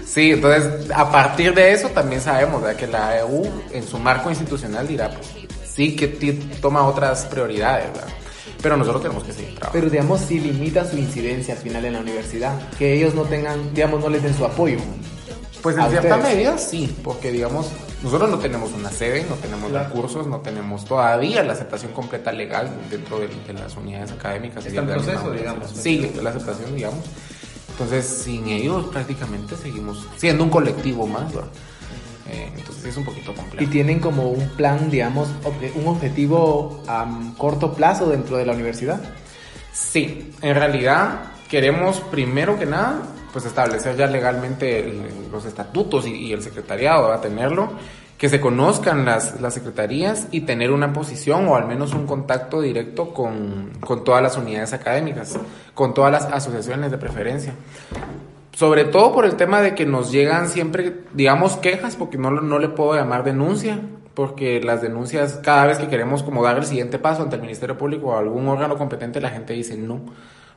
[0.04, 2.76] sí, entonces a partir de eso también sabemos ¿verdad?
[2.76, 5.30] que la EU en su marco institucional dirá, pues
[5.74, 6.08] sí que
[6.60, 8.08] toma otras prioridades, ¿verdad?
[8.62, 9.72] Pero nosotros tenemos que seguir trabajando.
[9.72, 13.72] Pero digamos, si limita su incidencia al final en la universidad, que ellos no tengan,
[13.74, 14.76] digamos, no les den su apoyo.
[15.62, 16.34] Pues en cierta ustedes.
[16.34, 17.68] medida sí, porque digamos,
[18.02, 22.68] nosotros no tenemos una sede, no tenemos recursos, no tenemos todavía la aceptación completa legal
[22.90, 24.64] dentro de, de las unidades académicas.
[24.64, 25.70] y Está en proceso, digamos.
[25.70, 27.04] Sí, la aceptación, digamos.
[27.70, 31.50] Entonces, sin ellos prácticamente seguimos siendo un colectivo más, ¿verdad?
[32.28, 33.70] Eh, entonces es un poquito Y complejo.
[33.70, 35.28] tienen como un plan, digamos,
[35.74, 37.06] un objetivo a
[37.38, 39.00] corto plazo dentro de la universidad.
[39.72, 46.14] Sí, en realidad queremos primero que nada pues establecer ya legalmente el- los estatutos y,
[46.14, 47.70] y el secretariado, a tenerlo,
[48.18, 52.60] que se conozcan las, las secretarías y tener una posición o al menos un contacto
[52.60, 55.36] directo con, con todas las unidades académicas,
[55.74, 57.54] con todas las asociaciones de preferencia.
[58.54, 62.58] Sobre todo por el tema de que nos llegan siempre, digamos, quejas, porque no, no
[62.58, 63.80] le puedo llamar denuncia,
[64.14, 67.78] porque las denuncias, cada vez que queremos como dar el siguiente paso ante el Ministerio
[67.78, 70.00] Público o algún órgano competente, la gente dice no,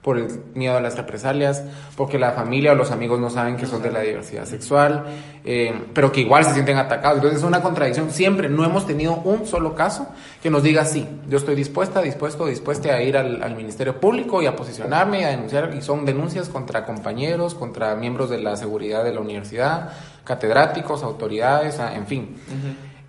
[0.06, 1.64] por el miedo a las represalias,
[1.98, 5.04] porque la familia o los amigos no saben que son de la diversidad sexual,
[5.44, 7.18] eh, pero que igual se sienten atacados.
[7.18, 8.12] Entonces es una contradicción.
[8.12, 10.08] Siempre no hemos tenido un solo caso
[10.44, 14.44] que nos diga sí, yo estoy dispuesta, dispuesto, dispuesta a ir al, al Ministerio Público
[14.44, 15.74] y a posicionarme y a denunciar.
[15.76, 19.90] Y son denuncias contra compañeros, contra miembros de la seguridad de la universidad,
[20.24, 22.36] catedráticos, autoridades, en fin.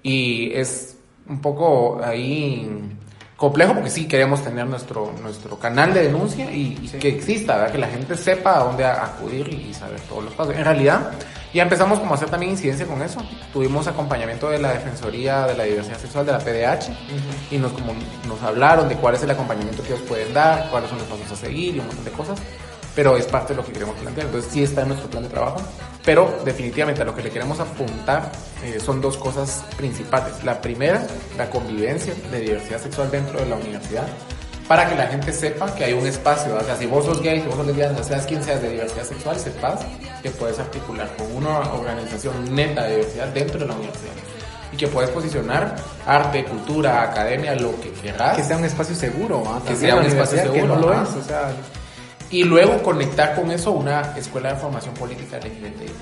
[0.02, 0.96] Y es
[1.28, 2.96] un poco ahí
[3.36, 7.72] complejo porque sí queremos tener nuestro, nuestro canal de denuncia y, y que exista, ¿verdad?
[7.72, 10.54] que la gente sepa a dónde acudir y saber todos los pasos.
[10.54, 11.12] En realidad,
[11.52, 13.22] ya empezamos como a hacer también incidencia con eso.
[13.52, 16.90] Tuvimos acompañamiento de la Defensoría de la Diversidad Sexual de la PDH
[17.50, 17.94] y nos, como,
[18.26, 21.32] nos hablaron de cuál es el acompañamiento que ellos pueden dar, cuáles son los pasos
[21.32, 22.38] a seguir y un montón de cosas.
[22.96, 24.26] Pero es parte de lo que queremos plantear.
[24.26, 25.60] Entonces sí está en nuestro plan de trabajo.
[26.04, 28.32] Pero definitivamente a lo que le queremos apuntar
[28.64, 30.42] eh, son dos cosas principales.
[30.42, 31.06] La primera,
[31.36, 34.06] la convivencia de diversidad sexual dentro de la universidad.
[34.66, 36.52] Para que la gente sepa que hay un espacio.
[36.52, 36.62] ¿verdad?
[36.62, 39.04] O sea, si vos sos gay, si vos sos lesbiana, seas quien seas de diversidad
[39.04, 39.80] sexual, sepas
[40.22, 44.12] que puedes articular con una organización neta de diversidad dentro de la universidad.
[44.72, 48.36] Y que puedes posicionar arte, cultura, academia, lo que quieras.
[48.36, 49.60] Que sea un espacio seguro, ¿ah?
[49.66, 51.52] Que sea un espacio seguro, Que no lo es, o sea,
[52.30, 55.92] y luego conectar con eso una escuela de formación política LGBTI.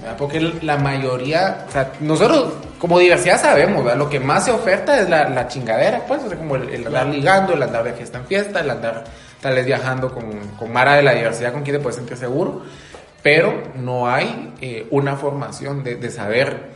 [0.00, 0.16] ¿verdad?
[0.16, 3.98] Porque la mayoría, o sea, nosotros como diversidad sabemos, ¿verdad?
[3.98, 6.86] lo que más se oferta es la, la chingadera, pues, o sea, como el, el
[6.86, 9.04] andar ligando, el andar de fiesta en fiesta, el andar
[9.40, 12.62] tal vez viajando con, con Mara de la diversidad con quien te puedes sentir seguro,
[13.22, 16.70] pero no hay eh, una formación de, de saber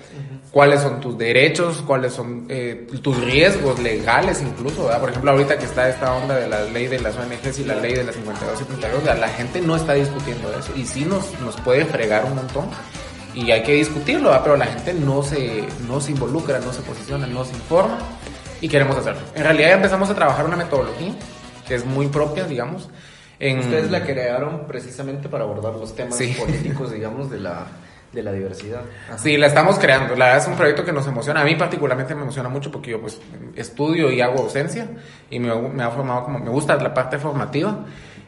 [0.54, 5.00] cuáles son tus derechos, cuáles son eh, tus riesgos legales incluso, ¿verdad?
[5.00, 7.74] Por ejemplo, ahorita que está esta onda de la ley de las ONGs y la
[7.74, 9.20] ley de la 5272, ¿verdad?
[9.20, 12.66] la gente no está discutiendo eso y sí nos, nos puede fregar un montón
[13.34, 14.42] y hay que discutirlo, ¿verdad?
[14.44, 17.98] pero la gente no se, no se involucra, no se posiciona, no se informa
[18.60, 19.22] y queremos hacerlo.
[19.34, 21.14] En realidad ya empezamos a trabajar una metodología
[21.66, 22.88] que es muy propia, digamos.
[23.40, 23.58] En...
[23.58, 26.32] Ustedes la crearon precisamente para abordar los temas Sí.
[26.38, 27.66] políticos, digamos, de la,
[28.14, 28.82] de la diversidad.
[29.16, 30.14] Sí, la estamos creando.
[30.16, 31.40] La es un proyecto que nos emociona.
[31.40, 33.20] A mí particularmente me emociona mucho porque yo pues
[33.56, 34.86] estudio y hago docencia
[35.30, 37.84] y me, me ha formado como me gusta la parte formativa.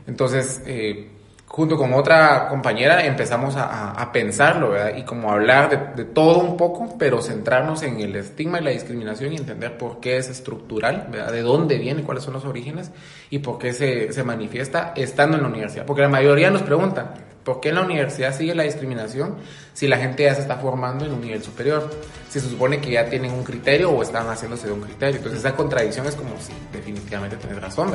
[0.07, 1.11] Entonces, eh,
[1.49, 4.97] junto con otra compañera empezamos a, a- a pensarlo, ¿verdad?
[4.97, 8.71] Y como hablar de, de todo un poco, pero centrarnos en el estigma y la
[8.71, 11.33] discriminación y entender por qué es estructural, ¿verdad?
[11.33, 12.91] De dónde viene, cuáles son los orígenes
[13.31, 15.87] y por qué se, se manifiesta estando en la universidad.
[15.87, 17.15] Porque la mayoría nos pregunta,
[17.47, 19.37] ¿por qué en la universidad sigue la discriminación
[19.73, 21.89] si la gente ya se está formando en un nivel superior?
[22.29, 25.19] Se supone que ya tienen un criterio o están haciéndose de un criterio.
[25.19, 27.93] Entonces esa contradicción es como si definitivamente tenés razón.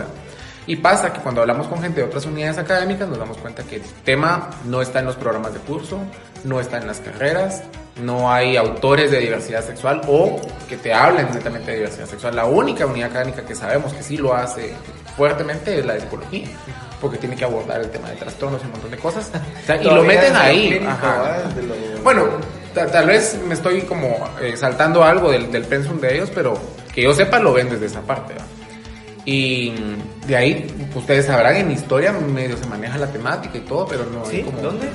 [0.68, 3.76] Y pasa que cuando hablamos con gente de otras unidades académicas nos damos cuenta que
[3.76, 6.00] el tema no está en los programas de curso,
[6.46, 7.64] no está en las carreras,
[8.02, 12.38] no hay autores de diversidad sexual o que te hablen netamente de diversidad sexual.
[12.38, 14.74] La única unidad académica que sabemos que sí lo hace
[15.18, 16.48] fuertemente es la de psicología,
[17.02, 19.30] porque tiene que abordar el tema de trastornos y un montón de cosas.
[19.82, 20.70] Y lo meten ahí.
[20.70, 21.22] clínico, ajá.
[21.24, 21.44] ¿verdad?
[21.52, 22.26] De lo- Bueno,
[22.74, 26.58] ta- tal vez me estoy como eh, saltando algo del, del pensum de ellos, pero
[26.94, 28.36] que yo sepa lo ven desde esa parte.
[29.26, 29.74] Y
[30.26, 34.24] de ahí, ustedes sabrán, en historia medio se maneja la temática y todo, pero no
[34.26, 34.42] hay ¿Sí?
[34.44, 34.60] como...
[34.62, 34.88] ¿Dónde?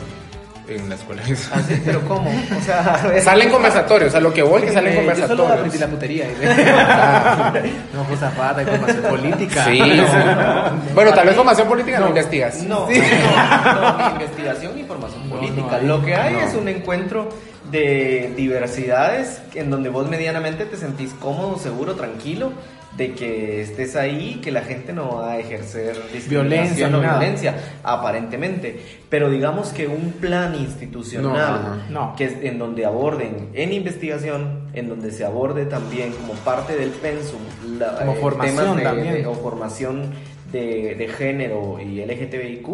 [0.68, 1.22] En la escuela.
[1.52, 2.29] Ah, sí, pero ¿cómo?
[2.31, 3.20] O sea.
[3.22, 5.81] Salen conversatorios, a lo que voy, que salen Eh, yo solo aprendí conversatorios.
[5.81, 6.26] la putería.
[7.94, 9.64] no, Josafata, información política.
[9.64, 10.92] Sí, sí.
[10.94, 12.62] Bueno, tal vez formación política no, investigas.
[12.64, 15.79] No, no, no, ni investigación ni formación No, política.
[15.83, 16.40] no, Lo que hay no.
[16.40, 17.29] es un encuentro
[17.70, 22.52] de diversidades en donde vos medianamente te sentís cómodo, seguro, tranquilo
[22.96, 25.92] de que estés ahí, que la gente no va a ejercer
[26.28, 27.18] Violencia, discriminación o ni nada.
[27.18, 28.80] violencia, aparentemente.
[29.09, 32.06] Pero digamos que un plan institucional No.
[32.11, 32.16] No.
[32.16, 36.90] que es en donde aborden en investigación, en donde se aborde también como parte del
[36.90, 37.40] pensum
[37.78, 39.14] la- Como eh, formación temas de- también.
[39.14, 40.11] de- o formación
[40.52, 42.66] de, de género y LGTBIQ,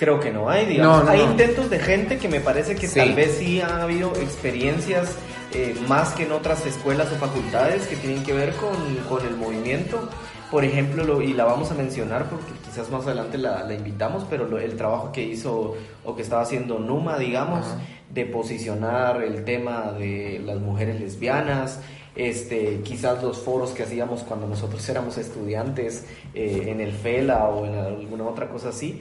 [0.00, 0.98] creo que no hay, digamos.
[1.00, 1.30] No, no, hay no.
[1.32, 2.98] intentos de gente que me parece que Sí.
[2.98, 5.14] tal vez sí han habido experiencias
[5.52, 8.74] eh, más que en otras escuelas o facultades que tienen que ver con,
[9.08, 10.08] con el movimiento.
[10.50, 14.24] Por ejemplo, lo- y la vamos a mencionar porque quizás más adelante la, la invitamos,
[14.30, 17.78] pero lo- el trabajo que hizo o que estaba haciendo Numa, digamos, Ajá.
[18.14, 21.80] de posicionar el tema de las mujeres lesbianas,
[22.16, 27.66] este, quizás los foros que hacíamos cuando nosotros éramos estudiantes eh, en el FELA o
[27.66, 29.00] en alguna otra cosa así.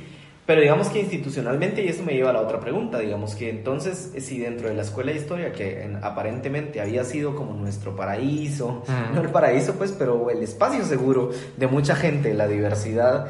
[0.50, 4.14] Pero digamos que institucionalmente, y eso me lleva a la otra pregunta, digamos que entonces,
[4.18, 8.82] si dentro de la escuela de historia, que en- aparentemente había sido como nuestro paraíso,
[9.14, 13.28] no el paraíso pues, pero el espacio seguro de mucha gente, la diversidad,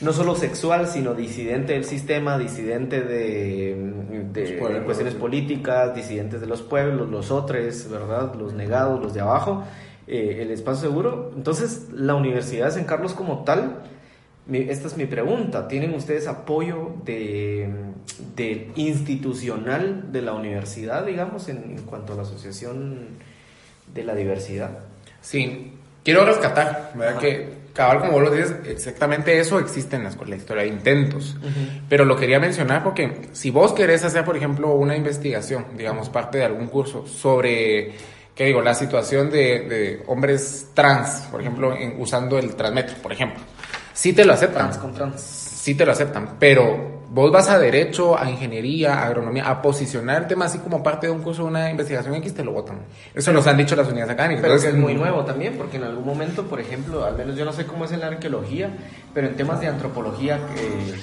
[0.00, 3.92] no solo sexual, sino disidente del sistema, disidente de,
[4.32, 4.42] de
[4.86, 8.34] cuestiones políticas, disidentes de los pueblos, los otros, ¿verdad?
[8.34, 9.62] Los negados, los de abajo,
[10.06, 11.32] eh, el espacio seguro.
[11.36, 13.82] Entonces, la Universidad de San Carlos como tal,
[14.46, 17.68] mi- esta es mi pregunta, ¿tienen ustedes apoyo de,
[18.36, 23.08] de institucional de la universidad, digamos, en, en cuanto a la asociación
[23.94, 24.78] de la diversidad?
[25.20, 25.72] Sí,
[26.04, 27.18] quiero rescatar, ¿verdad?
[27.20, 31.36] Que cabal como vos lo dices, exactamente eso existe en la escuela de historia, intentos.
[31.88, 36.38] Pero lo quería mencionar porque si vos querés hacer, por ejemplo, una investigación, digamos, parte
[36.38, 37.92] de algún curso sobre,
[38.34, 43.12] ¿qué digo?, la situación de, de hombres trans, por ejemplo, en- usando el transmetro, por
[43.12, 43.40] ejemplo.
[43.92, 44.68] Sí te lo aceptan.
[44.68, 45.20] Trans con trans.
[45.20, 50.22] Sí te lo aceptan, pero vos vas a derecho, a ingeniería, a agronomía, a posicionar
[50.22, 52.78] el tema así como parte de un curso de una investigación X, te lo votan.
[53.14, 54.42] Eso nos han dicho las unidades académicas.
[54.42, 57.36] Pero que Entonces, es muy nuevo también, porque en algún momento, por ejemplo, al menos
[57.36, 58.70] yo no sé cómo es en la arqueología,
[59.12, 60.94] pero en temas de antropología, eh,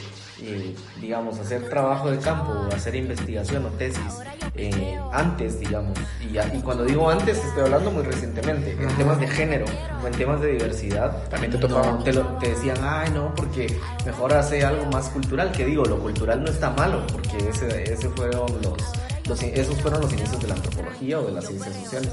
[0.42, 4.20] eh, digamos, hacer trabajo de campo, hacer investigación o tesis,
[4.56, 9.28] eh, antes, digamos, y, y cuando digo antes, estoy hablando muy recientemente, en temas de
[9.28, 9.66] género
[10.04, 12.04] o en temas de diversidad, También te no, topaban.
[12.04, 16.00] te, lo- te decían, ay, no, porque mejor hace algo más cultural, que digo, lo
[16.00, 18.78] cultural no está malo, porque ese, ese fueron los,
[19.28, 22.12] los- esos fueron los inicios de la antropología o de las ciencias sociales.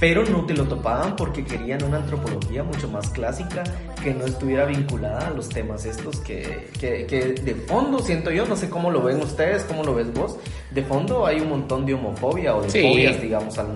[0.00, 3.64] Pero no te lo topaban porque querían una antropología mucho más clásica
[4.02, 8.46] que no estuviera vinculada a los temas estos que, que, que de fondo siento yo,
[8.46, 10.36] no sé cómo lo ven ustedes, cómo lo ves vos,
[10.70, 12.80] de fondo hay un montón de homofobia o de Sí.
[12.82, 13.66] fobias, digamos, al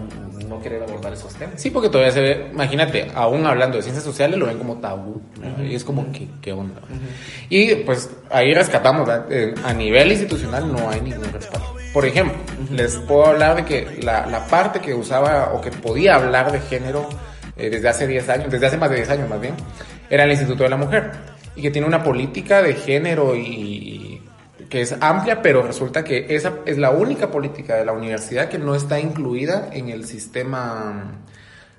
[0.49, 1.61] no querer abordar esos temas.
[1.61, 5.21] Sí, porque todavía se ve, imagínate, aún hablando de ciencias sociales, lo ven como tabú.
[5.41, 5.65] ¿no?
[5.65, 6.81] Y es como, ¿qué, qué onda?
[7.49, 9.27] Y pues ahí rescatamos, ¿verdad?
[9.33, 11.82] Eh, a nivel institucional no hay ningún respaldo.
[11.93, 12.39] Por ejemplo,
[12.71, 16.61] les puedo hablar de que la, la parte que usaba o que podía hablar de
[16.61, 17.09] género
[17.57, 19.55] eh, desde hace 10 años, desde hace más de 10 años más bien,
[20.09, 21.11] era el Instituto de la Mujer.
[21.55, 24.23] Y que tiene una política de género y
[24.71, 28.59] que es amplia, pero resulta que esa es la única política de la universidad que
[28.59, 31.21] no está incluida en el sistema,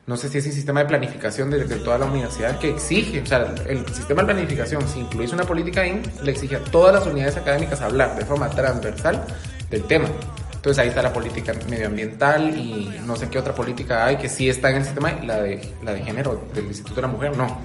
[0.06, 3.22] no sé si es el sistema de planificación de, de toda la universidad que exige,
[3.22, 6.94] o sea, el sistema de planificación, si incluís una política ahí, le exige a todas
[6.94, 9.26] las unidades académicas hablar de forma transversal
[9.74, 10.08] del tema.
[10.54, 14.48] Entonces ahí está la política medioambiental y no sé qué otra política hay que sí
[14.48, 17.60] está en el sistema, la de, la de género del Instituto de la Mujer, no.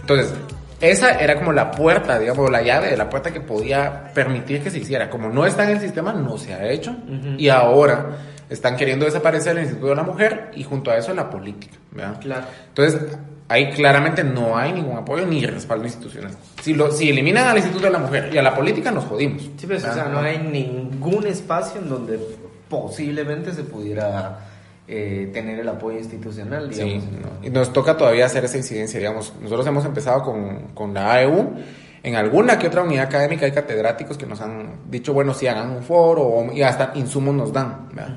[0.00, 0.32] Entonces,
[0.80, 4.70] esa era como la puerta, digamos, la llave de la puerta que podía permitir que
[4.70, 5.10] se hiciera.
[5.10, 6.96] Como no está en el sistema, no se ha hecho.
[7.36, 8.16] Y ahora
[8.48, 11.76] están queriendo desaparecer el Instituto de la Mujer y junto a eso la política.
[11.90, 12.20] ¿verdad?
[12.20, 12.46] Claro.
[12.68, 13.18] Entonces,
[13.50, 16.30] ahí claramente no hay ningún apoyo ni respaldo institucional.
[16.62, 19.42] Si, lo, si eliminan al Instituto de la Mujer y a la política, nos jodimos.
[19.56, 22.20] Sí, pues, o sea, no hay ningún espacio en donde
[22.68, 24.38] posiblemente se pudiera
[24.86, 27.02] eh, tener el apoyo institucional, digamos.
[27.02, 27.44] Sí, no.
[27.44, 29.34] y nos toca todavía hacer esa incidencia, digamos.
[29.42, 31.54] Nosotros hemos empezado con, con la AEU.
[32.04, 35.70] En alguna que otra unidad académica hay catedráticos que nos han dicho, bueno, sí, hagan
[35.70, 37.88] un foro o, y hasta insumos nos dan.
[37.92, 38.16] ¿verdad?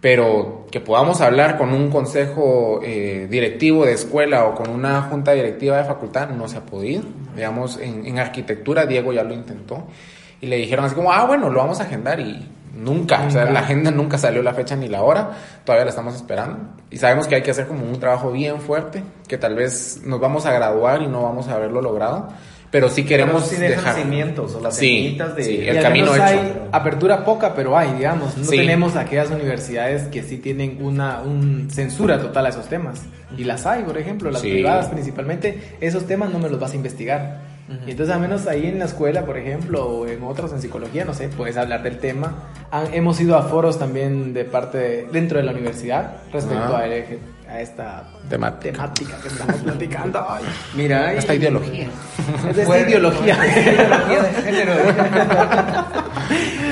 [0.00, 5.32] Pero que podamos hablar con un consejo eh, directivo de escuela o con una junta
[5.32, 7.02] directiva de facultad no se ha podido.
[7.34, 9.86] Digamos, en, en arquitectura Diego ya lo intentó
[10.40, 13.44] y le dijeron así como, ah, bueno, lo vamos a agendar y nunca, o sea,
[13.46, 15.32] la agenda nunca salió la fecha ni la hora,
[15.64, 16.58] todavía la estamos esperando
[16.90, 20.20] y sabemos que hay que hacer como un trabajo bien fuerte, que tal vez nos
[20.20, 22.28] vamos a graduar y no vamos a haberlo logrado,
[22.70, 25.42] pero sí queremos Pero sí dejan dejar cimientos o las Sí, de...
[25.44, 26.22] sí, el camino hecho.
[26.24, 28.36] hay apertura poca, pero hay, digamos.
[28.36, 33.00] No tenemos aquellas universidades que sí tienen una un censura total a esos temas.
[33.36, 35.76] Y las hay, por ejemplo, las privadas principalmente.
[35.80, 37.58] Esos temas no me los vas a investigar.
[37.86, 41.04] Y entonces, al menos ahí en la escuela, por ejemplo, o en otros, en psicología,
[41.04, 42.44] no sé, puedes hablar del tema.
[42.70, 46.78] Han- hemos ido a foros también de parte de- dentro de la universidad respecto Ah.
[46.80, 48.72] a, el- a esta Temática.
[48.72, 50.18] temática que estamos platicando.
[50.30, 50.44] Ay,
[50.74, 51.88] Mira, Esta ideología.
[52.48, 53.34] Es de esta ideología.
[53.46, 54.72] ideología de género.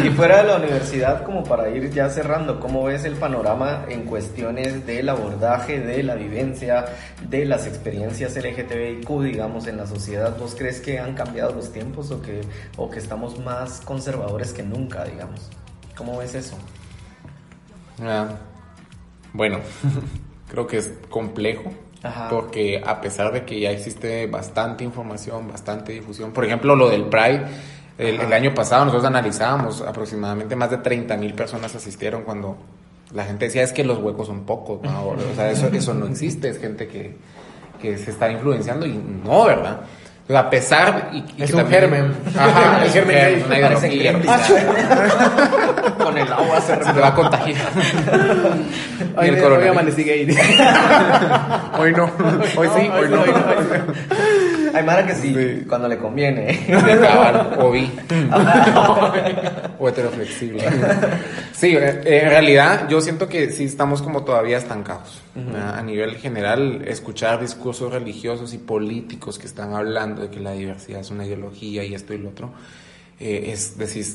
[0.05, 4.03] y fuera de la universidad, como para ir ya cerrando, ¿cómo ves el panorama en
[4.05, 6.87] cuestiones del abordaje, de la vivencia,
[7.29, 10.37] de las experiencias LGTBIQ, digamos, en la sociedad?
[10.39, 12.41] ¿Vos crees que han cambiado los tiempos o que,
[12.77, 15.51] o que estamos más conservadores que nunca, digamos?
[15.97, 16.59] ¿Cómo ves eso?
[18.03, 18.29] Ah,
[19.33, 19.61] bueno,
[20.49, 21.73] creo que es complejo.
[22.03, 22.29] Ajá.
[22.29, 27.05] Porque a pesar de que ya existe bastante información, bastante difusión, por ejemplo, lo del
[27.05, 27.43] Pride,
[27.99, 32.57] el, el año pasado nosotros analizábamos, aproximadamente más de 30 mil personas asistieron cuando
[33.15, 35.09] la gente decía es que los huecos son pocos, ¿no?
[35.09, 37.17] o sea, eso, eso no existe, es gente que,
[37.81, 39.81] que se está influenciando y no, ¿verdad?
[40.29, 42.15] O sea, a pesar y, y Es que un también- germen.
[42.37, 44.53] Ajá, un germen una gremlins.
[46.03, 47.57] Con el agua se te va a contagiar.
[48.99, 50.29] Y Hoy, el hoy amanecí gay.
[51.79, 52.05] Hoy no,
[52.57, 53.25] hoy sí, hoy no.
[54.75, 55.65] Hay Mara que sí, Sí.
[55.67, 56.67] cuando le conviene.
[57.59, 57.91] O bi.
[59.79, 60.63] o heteroflexible.
[61.53, 65.23] Sí, eh, en realidad yo siento que sí estamos como todavía estancados.
[65.77, 71.01] A nivel general, escuchar discursos religiosos y políticos que están hablando de que la diversidad
[71.01, 72.53] es una ideología y esto y lo otro,
[73.21, 74.07] eh, es decir,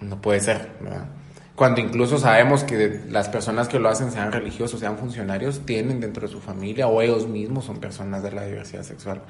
[0.00, 1.06] no puede ser, ¿verdad?
[1.54, 6.26] Cuando incluso sabemos que las personas que lo hacen, sean religiosos, sean funcionarios, tienen dentro
[6.26, 9.22] de su familia o ellos mismos son personas de la diversidad sexual.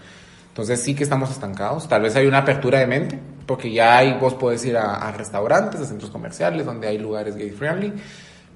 [0.48, 1.86] Entonces sí que estamos estancados.
[1.86, 5.12] Tal vez hay una apertura de mente, porque ya hay, vos podés ir a, a
[5.12, 7.92] restaurantes, a centros comerciales, donde hay lugares gay friendly,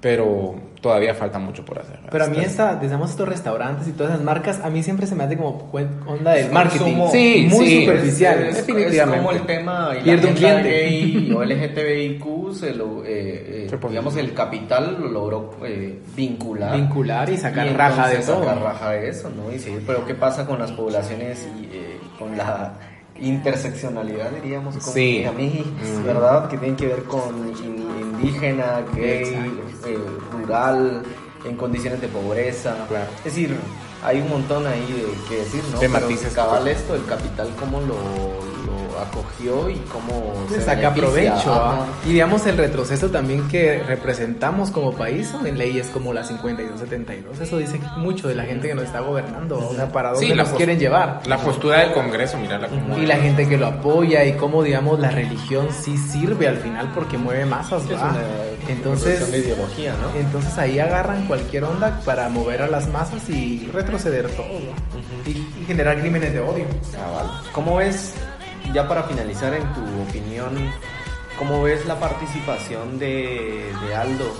[0.01, 1.99] pero todavía falta mucho por hacer.
[2.09, 5.05] Pero a mí Está- esta, digamos, estos restaurantes y todas esas marcas, a mí siempre
[5.07, 5.69] se me hace como
[6.07, 6.95] onda del marketing.
[7.11, 7.81] Sí, muy sí.
[7.81, 8.43] superficial.
[8.43, 9.17] Es, es Definitivamente.
[9.25, 10.69] como el tema y Pierde la un cliente.
[10.69, 16.75] gay o LGTBIQ, se lo, eh, eh, pone- digamos, el capital lo logró eh, vincular.
[16.77, 18.39] Vincular y sacar Y raja de todo.
[18.43, 19.51] sacar raja de eso, ¿no?
[19.53, 22.73] Y sí, pero ¿qué pasa con las poblaciones y eh, con la
[23.21, 25.25] interseccionalidad, diríamos, como Sí.
[25.35, 25.63] mí.
[26.05, 26.49] ¿verdad?
[26.49, 29.33] Que tiene que ver con in- indígena, gay,
[29.85, 29.97] eh,
[30.31, 31.03] rural,
[31.45, 32.85] en condiciones de pobreza.
[32.87, 33.09] Claro.
[33.19, 33.57] Es decir,
[34.03, 35.79] hay un montón ahí de que decir, ¿no?
[35.79, 36.33] De Pero matices.
[36.33, 37.95] cabal esto, el capital, cómo lo
[39.01, 41.01] acogió y cómo se saca beneficia.
[41.01, 41.53] provecho.
[41.53, 41.81] Ajá.
[41.81, 41.85] ¿ah?
[42.05, 47.39] Y digamos el retroceso también que representamos como país son en leyes como la 5272.
[47.39, 49.57] Eso dice mucho de la gente que nos está gobernando.
[49.69, 51.21] O sea, para dónde Sí, la nos quieren llevar.
[51.25, 52.97] La postura del Congreso, mirala como...
[52.97, 56.91] Y la gente que lo apoya y cómo, digamos, la religión sí sirve al final
[56.93, 58.15] porque mueve masas, Es una
[58.67, 60.19] Entonces, de ideología, ¿no?
[60.19, 65.29] entonces ahí agarran cualquier onda para mover a las masas y retroceder todo, ¿va?
[65.29, 66.65] y, y generar crímenes de odio.
[66.91, 67.27] Cabal.
[67.51, 68.13] ¿Cómo ves,
[68.73, 70.55] ya para finalizar, en tu opinión,
[71.37, 74.33] ¿cómo ves la participación de, Aldo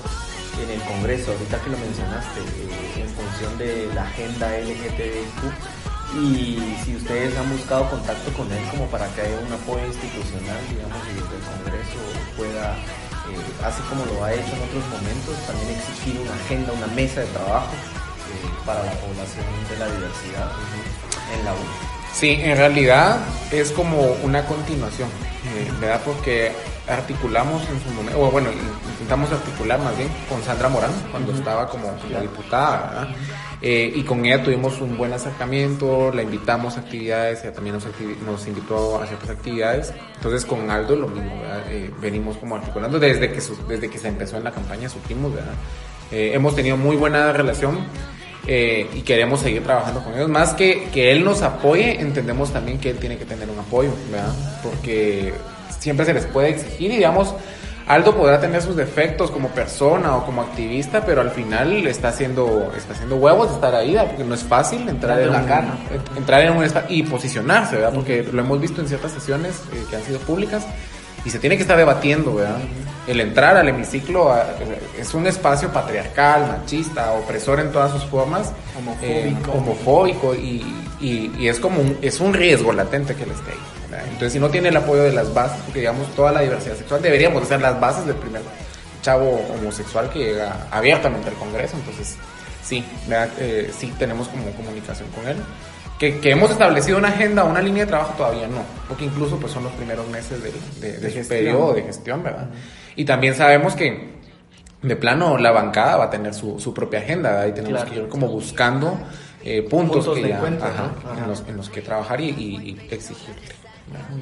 [0.62, 1.32] en el Congreso?
[1.32, 5.80] Ahorita que lo mencionaste, eh, en función de la agenda LGTBIQ.
[6.10, 10.58] Y si ustedes han buscado contacto con él como para que haya un apoyo institucional,
[10.70, 12.00] digamos, y desde el Congreso
[12.36, 12.74] pueda,
[13.30, 17.22] eh, así como lo ha hecho en otros momentos, también exigir una agenda, una mesa
[17.22, 20.50] de trabajo eh, para la población de la diversidad
[21.38, 21.99] en la U.
[22.14, 23.18] Sí, en realidad
[23.52, 26.02] es como una continuación, eh, ¿verdad?
[26.04, 26.52] Porque
[26.88, 28.50] articulamos en su momento, o bueno,
[28.92, 33.16] intentamos articular más bien con Sandra Morán cuando estaba como, como diputada, ¿verdad?
[33.62, 37.86] Eh, y con ella tuvimos un buen acercamiento, la invitamos a actividades, ella también nos,
[37.86, 39.94] activi- nos invitó a ciertas actividades.
[40.16, 41.32] Entonces con Aldo lo mismo.
[41.70, 45.34] Eh, venimos como articulando desde que, su- desde que se empezó en la campaña, supimos,
[45.34, 45.54] ¿verdad?
[46.12, 47.80] Eh, hemos tenido muy buena relación
[48.52, 50.28] eh, y queremos seguir trabajando con ellos.
[50.28, 53.92] Más que que él nos apoye, entendemos también que él tiene que tener un apoyo,
[54.12, 54.34] ¿verdad?
[54.64, 55.36] Porque
[55.78, 57.36] siempre se les puede exigir y digamos,
[57.86, 62.74] Aldo podrá tener sus defectos como persona o como activista, pero al final está haciendo,
[62.76, 64.08] está haciendo huevos de estar ahí, ¿verdad?
[64.08, 65.78] porque no es fácil entrar en, la un, cara.
[66.18, 67.94] entrar en un y posicionarse, ¿verdad?
[67.94, 70.66] Porque lo hemos visto en ciertas sesiones eh, que han sido públicas
[71.26, 72.58] y se tiene que estar debatiendo, ¿verdad?
[73.08, 74.46] El entrar al hemiciclo a-
[74.98, 79.52] es un espacio patriarcal, machista, opresor en todas sus formas, Homofóbico.
[79.52, 80.64] eh, homofóbico y,
[81.02, 83.58] y- y es como un, es un riesgo latente que él esté ahí.
[83.90, 84.06] ¿verdad?
[84.08, 87.02] Entonces, si no tiene el apoyo de las bases, porque digamos toda la diversidad sexual
[87.02, 88.42] deberíamos de ser las bases del primer
[89.02, 92.16] chavo homosexual que llega abiertamente al Congreso, entonces
[92.64, 92.84] sí.
[93.40, 95.38] Eh, sí tenemos como comunicación con él.
[96.00, 99.52] Que, que hemos establecido una agenda, una línea de trabajo todavía no, porque incluso pues
[99.52, 101.28] son los primeros meses de, de, de su gestión.
[101.28, 102.48] periodo de gestión, ¿verdad?
[102.96, 104.18] Y también sabemos que
[104.82, 107.48] de plano la bancada va a tener su, su propia agenda, ¿verdad?
[107.48, 107.92] y tenemos Claro.
[107.94, 108.98] que ir como buscando
[109.44, 111.12] eh, puntos, Puntos que de ya- encuentro, ajá, ¿no?
[111.12, 111.22] Ajá.
[111.22, 112.78] En, los, en los que trabajar y, y-.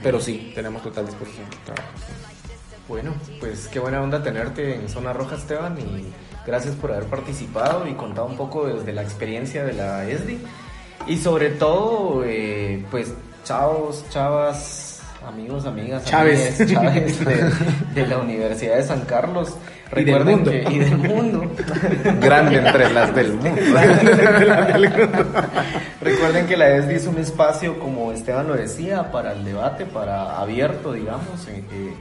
[0.02, 1.92] Pero sí, tenemos total disposición de trabajar.
[2.88, 6.06] Bueno, pues qué buena onda tenerte en Zona Roja, Esteban, y
[6.46, 10.40] gracias por haber participado y contado un poco desde la experiencia de la ESDI.
[11.06, 17.50] Y sobre todo, eh, pues, chavos, chavas, amigos, amigas, amigues, chaves de,
[17.96, 19.56] de la Universidad de San Carlos.
[19.96, 20.52] Y del mundo.
[20.52, 21.44] que- y del mundo.
[22.20, 23.62] Grande entre las del mundo.
[26.02, 30.40] Recuerden que la ESDI es un espacio, como Esteban lo decía, para el debate, para
[30.40, 31.48] abierto, digamos.
[31.50, 31.94] eh, eh,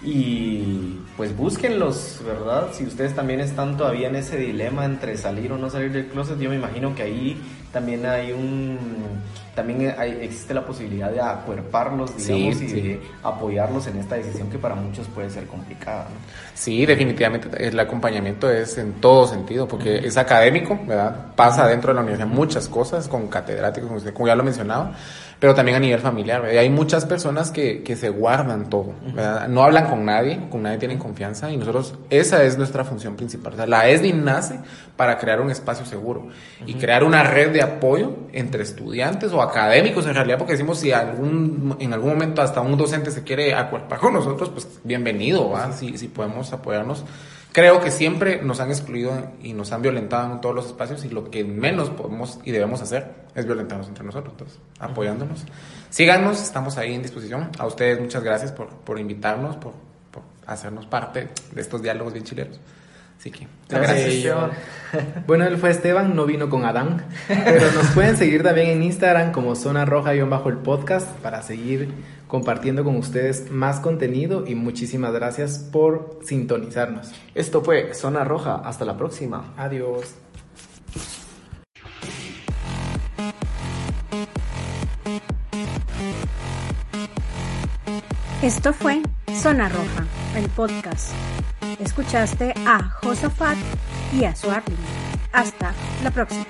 [0.00, 2.68] y pues búsquenlos, ¿verdad?
[2.72, 6.38] Si ustedes también están todavía en ese dilema entre salir o no salir del closet,
[6.38, 7.36] yo me imagino que ahí
[7.72, 8.78] también hay un...
[9.54, 12.80] También hay- existe la posibilidad de acuerparlos, Sí, digamos, y sí.
[12.80, 16.04] de apoyarlos en esta decisión que para muchos puede ser complicada.
[16.04, 16.16] ¿no?
[16.54, 21.34] Sí, definitivamente el acompañamiento es en todo sentido, porque es académico, ¿verdad?
[21.34, 24.92] Pasa dentro de la universidad muchas cosas con catedráticos, como usted- como ya lo mencionaba,
[25.40, 26.40] pero también a nivel familiar.
[26.42, 26.54] ¿verdad?
[26.54, 29.48] Y hay muchas personas que, que se guardan todo, ¿verdad?
[29.48, 33.52] No hablan con nadie, con nadie tienen confianza y nosotros, esa es nuestra función principal.
[33.52, 34.58] O sea, la ESDI nace
[34.96, 36.28] para crear un espacio seguro
[36.66, 40.92] y crear una red de apoyo entre estudiantes o académicos en realidad, porque decimos si
[40.92, 45.72] algún, en algún momento hasta un docente se quiere acuerpar con nosotros, pues bienvenido, ¿va?
[45.72, 47.04] Si, si podemos apoyarnos.
[47.52, 51.08] Creo que siempre nos han excluido y nos han violentado en todos los espacios y
[51.08, 55.44] lo que menos podemos y debemos hacer es violentarnos entre nosotros, entonces, apoyándonos.
[55.90, 57.50] Síganos, estamos ahí en disposición.
[57.58, 59.72] A ustedes muchas gracias por, por invitarnos, por,
[60.10, 62.60] por hacernos parte de estos diálogos bien chileros.
[63.18, 64.14] Así que, muchas Gracias, gracias.
[64.92, 65.24] Esteban.
[65.26, 69.32] Bueno, él fue Esteban, no vino con Adán, pero nos pueden seguir también en Instagram
[69.32, 71.92] como Zona Roja-bajo el podcast para seguir
[72.28, 77.12] compartiendo con ustedes más contenido y muchísimas gracias por sintonizarnos.
[77.34, 78.62] Esto fue Zona Roja.
[78.64, 79.52] Hasta la próxima.
[79.56, 80.14] Adiós.
[88.42, 89.02] Esto fue
[89.34, 90.06] Zona Roja,
[90.36, 91.12] el podcast.
[91.78, 93.56] Escuchaste a Josafat
[94.12, 94.50] y a su
[95.32, 95.72] Hasta
[96.02, 96.46] la próxima.